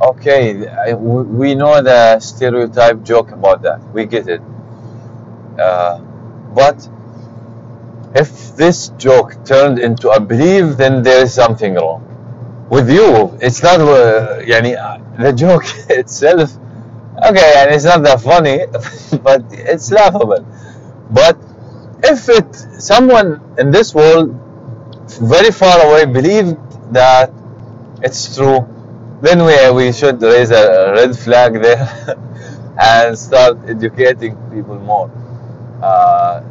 okay, 0.00 0.66
I, 0.68 0.94
we 0.94 1.54
know 1.54 1.82
the 1.82 2.20
stereotype 2.20 3.02
joke 3.02 3.30
about 3.32 3.62
that. 3.62 3.80
We 3.92 4.06
get 4.06 4.28
it. 4.28 4.40
Uh, 5.58 5.98
but 6.54 6.88
if 8.14 8.56
this 8.56 8.88
joke 8.98 9.44
turned 9.44 9.78
into 9.78 10.10
a 10.10 10.20
belief, 10.20 10.76
then 10.76 11.02
there 11.02 11.22
is 11.22 11.32
something 11.34 11.74
wrong. 11.74 12.04
With 12.70 12.90
you, 12.90 13.36
it's 13.40 13.62
not, 13.62 13.80
uh, 13.80 14.40
yani, 14.40 14.76
uh, 14.76 14.98
the 15.22 15.32
joke 15.32 15.64
itself, 15.88 16.56
okay, 17.28 17.54
and 17.58 17.74
it's 17.74 17.84
not 17.84 18.02
that 18.02 18.20
funny, 18.20 18.66
but 19.22 19.44
it's 19.50 19.90
laughable. 19.90 20.44
But 21.10 21.38
if 22.02 22.28
it, 22.28 22.54
someone 22.80 23.40
in 23.58 23.70
this 23.70 23.94
world 23.94 24.34
very 25.16 25.50
far 25.50 25.80
away 25.86 26.04
believed 26.04 26.58
that 26.92 27.32
it's 28.02 28.36
true, 28.36 28.66
then 29.22 29.44
we, 29.44 29.70
we 29.72 29.92
should 29.92 30.20
raise 30.22 30.50
a 30.50 30.92
red 30.92 31.16
flag 31.16 31.54
there 31.60 32.16
and 32.80 33.18
start 33.18 33.58
educating 33.66 34.36
people 34.50 34.78
more. 34.78 35.10
Uh, 35.82 36.42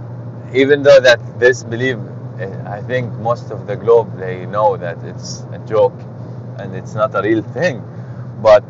even 0.53 0.81
though 0.81 0.99
that 0.99 1.19
this 1.39 1.63
belief, 1.63 1.97
eh, 2.39 2.49
I 2.65 2.81
think 2.81 3.13
most 3.13 3.51
of 3.51 3.67
the 3.67 3.75
globe 3.75 4.17
they 4.17 4.45
know 4.45 4.75
that 4.77 5.03
it's 5.03 5.43
a 5.51 5.59
joke 5.59 5.99
and 6.59 6.75
it's 6.75 6.95
not 6.95 7.13
a 7.15 7.21
real 7.21 7.41
thing. 7.41 7.83
But 8.41 8.63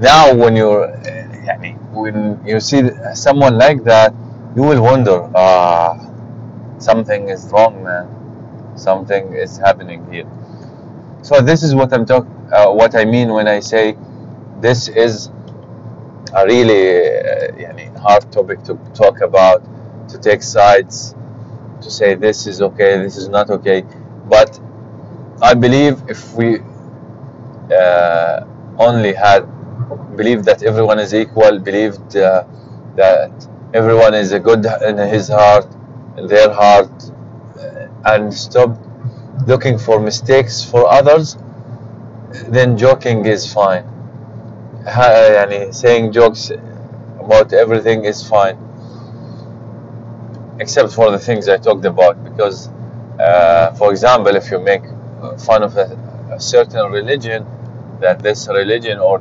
now 0.00 0.34
when 0.34 0.56
you're, 0.56 0.90
eh, 1.06 1.72
when 1.92 2.40
you 2.44 2.60
see 2.60 2.82
someone 3.14 3.58
like 3.58 3.84
that, 3.84 4.14
you 4.56 4.62
will 4.62 4.82
wonder, 4.82 5.30
ah, 5.34 5.98
something 6.78 7.28
is 7.28 7.48
wrong, 7.52 7.82
man 7.84 8.21
something 8.76 9.32
is 9.34 9.58
happening 9.58 10.10
here. 10.12 10.26
So 11.22 11.40
this 11.40 11.62
is 11.62 11.74
what 11.74 11.92
I'm 11.92 12.06
talk, 12.06 12.26
uh, 12.52 12.70
what 12.70 12.94
I 12.94 13.04
mean 13.04 13.32
when 13.32 13.48
I 13.48 13.60
say 13.60 13.96
this 14.60 14.88
is 14.88 15.30
a 16.34 16.44
really 16.46 17.08
uh, 17.18 17.98
hard 18.00 18.30
topic 18.32 18.62
to 18.64 18.74
talk 18.94 19.20
about, 19.20 19.62
to 20.08 20.18
take 20.18 20.42
sides, 20.42 21.14
to 21.80 21.90
say 21.90 22.14
this 22.14 22.46
is 22.46 22.60
okay, 22.62 22.98
this 23.02 23.16
is 23.16 23.28
not 23.28 23.50
okay. 23.50 23.84
But 24.28 24.58
I 25.40 25.54
believe 25.54 26.02
if 26.08 26.34
we 26.34 26.60
uh, 27.72 28.44
only 28.78 29.12
had 29.14 29.42
believed 30.16 30.44
that 30.44 30.62
everyone 30.62 30.98
is 30.98 31.14
equal, 31.14 31.58
believed 31.58 32.16
uh, 32.16 32.44
that 32.96 33.32
everyone 33.74 34.14
is 34.14 34.32
a 34.32 34.40
good 34.40 34.66
in 34.82 34.98
his 34.98 35.28
heart, 35.28 35.66
in 36.16 36.26
their 36.26 36.52
heart, 36.52 36.92
and 38.05 38.33
stop 38.33 38.77
looking 39.47 39.77
for 39.77 39.99
mistakes 39.99 40.63
for 40.63 40.87
others 40.87 41.37
then 42.49 42.77
joking 42.77 43.25
is 43.25 43.51
fine 43.53 43.85
يعني 44.87 45.73
saying 45.73 46.11
jokes 46.11 46.51
about 47.19 47.53
everything 47.53 48.05
is 48.05 48.27
fine 48.27 48.57
except 50.59 50.91
for 50.93 51.11
the 51.11 51.19
things 51.19 51.49
I 51.49 51.57
talked 51.57 51.85
about 51.85 52.23
because 52.23 52.69
uh, 53.19 53.73
for 53.73 53.91
example 53.91 54.35
if 54.35 54.49
you 54.51 54.59
make 54.59 54.83
fun 55.37 55.63
of 55.63 55.75
a, 55.77 55.87
a 56.31 56.39
certain 56.39 56.91
religion 56.91 57.45
that 57.99 58.19
this 58.19 58.47
religion 58.47 58.99
or 58.99 59.19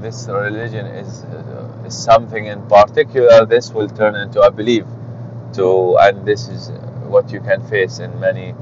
this 0.00 0.28
religion 0.28 0.86
is, 0.86 1.24
uh, 1.24 1.86
is 1.86 1.96
something 1.96 2.46
in 2.46 2.66
particular, 2.68 3.44
this 3.46 3.70
will 3.72 3.88
turn 3.88 4.14
into 4.14 4.40
a 4.40 4.50
belief. 4.50 4.84
To 5.54 5.96
and 5.98 6.24
this 6.24 6.48
is 6.48 6.70
what 7.05 7.31
you 7.31 7.39
can 7.39 7.61
face 7.67 7.99
in 7.99 8.19
many 8.19 8.53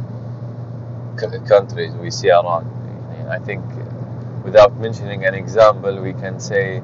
c- 1.19 1.39
countries 1.47 1.93
we 1.93 2.11
see 2.11 2.29
around. 2.31 2.67
I 3.29 3.39
think, 3.39 3.63
without 4.43 4.75
mentioning 4.77 5.25
an 5.25 5.33
example, 5.33 6.01
we 6.01 6.13
can 6.13 6.39
say 6.39 6.81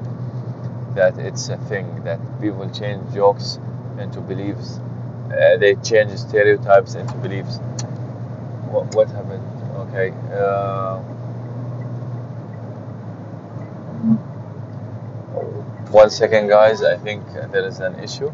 that 0.94 1.18
it's 1.18 1.48
a 1.48 1.56
thing 1.56 2.02
that 2.04 2.18
people 2.40 2.68
change 2.70 3.12
jokes 3.14 3.58
into 3.98 4.20
beliefs. 4.20 4.78
Uh, 5.30 5.56
they 5.58 5.74
change 5.76 6.10
stereotypes 6.18 6.94
into 6.94 7.14
beliefs. 7.16 7.58
What, 8.70 8.94
what 8.94 9.08
happened? 9.10 9.44
Okay. 9.88 10.10
Uh, 10.32 10.98
one 15.90 16.10
second, 16.10 16.48
guys. 16.48 16.82
I 16.82 16.96
think 16.96 17.24
there 17.52 17.66
is 17.66 17.80
an 17.80 17.98
issue 18.00 18.32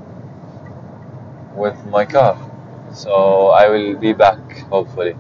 with 1.55 1.77
my 1.87 2.05
car. 2.05 2.37
So 2.93 3.49
I 3.49 3.69
will 3.69 3.97
be 3.99 4.13
back, 4.13 4.59
hopefully. 4.71 5.15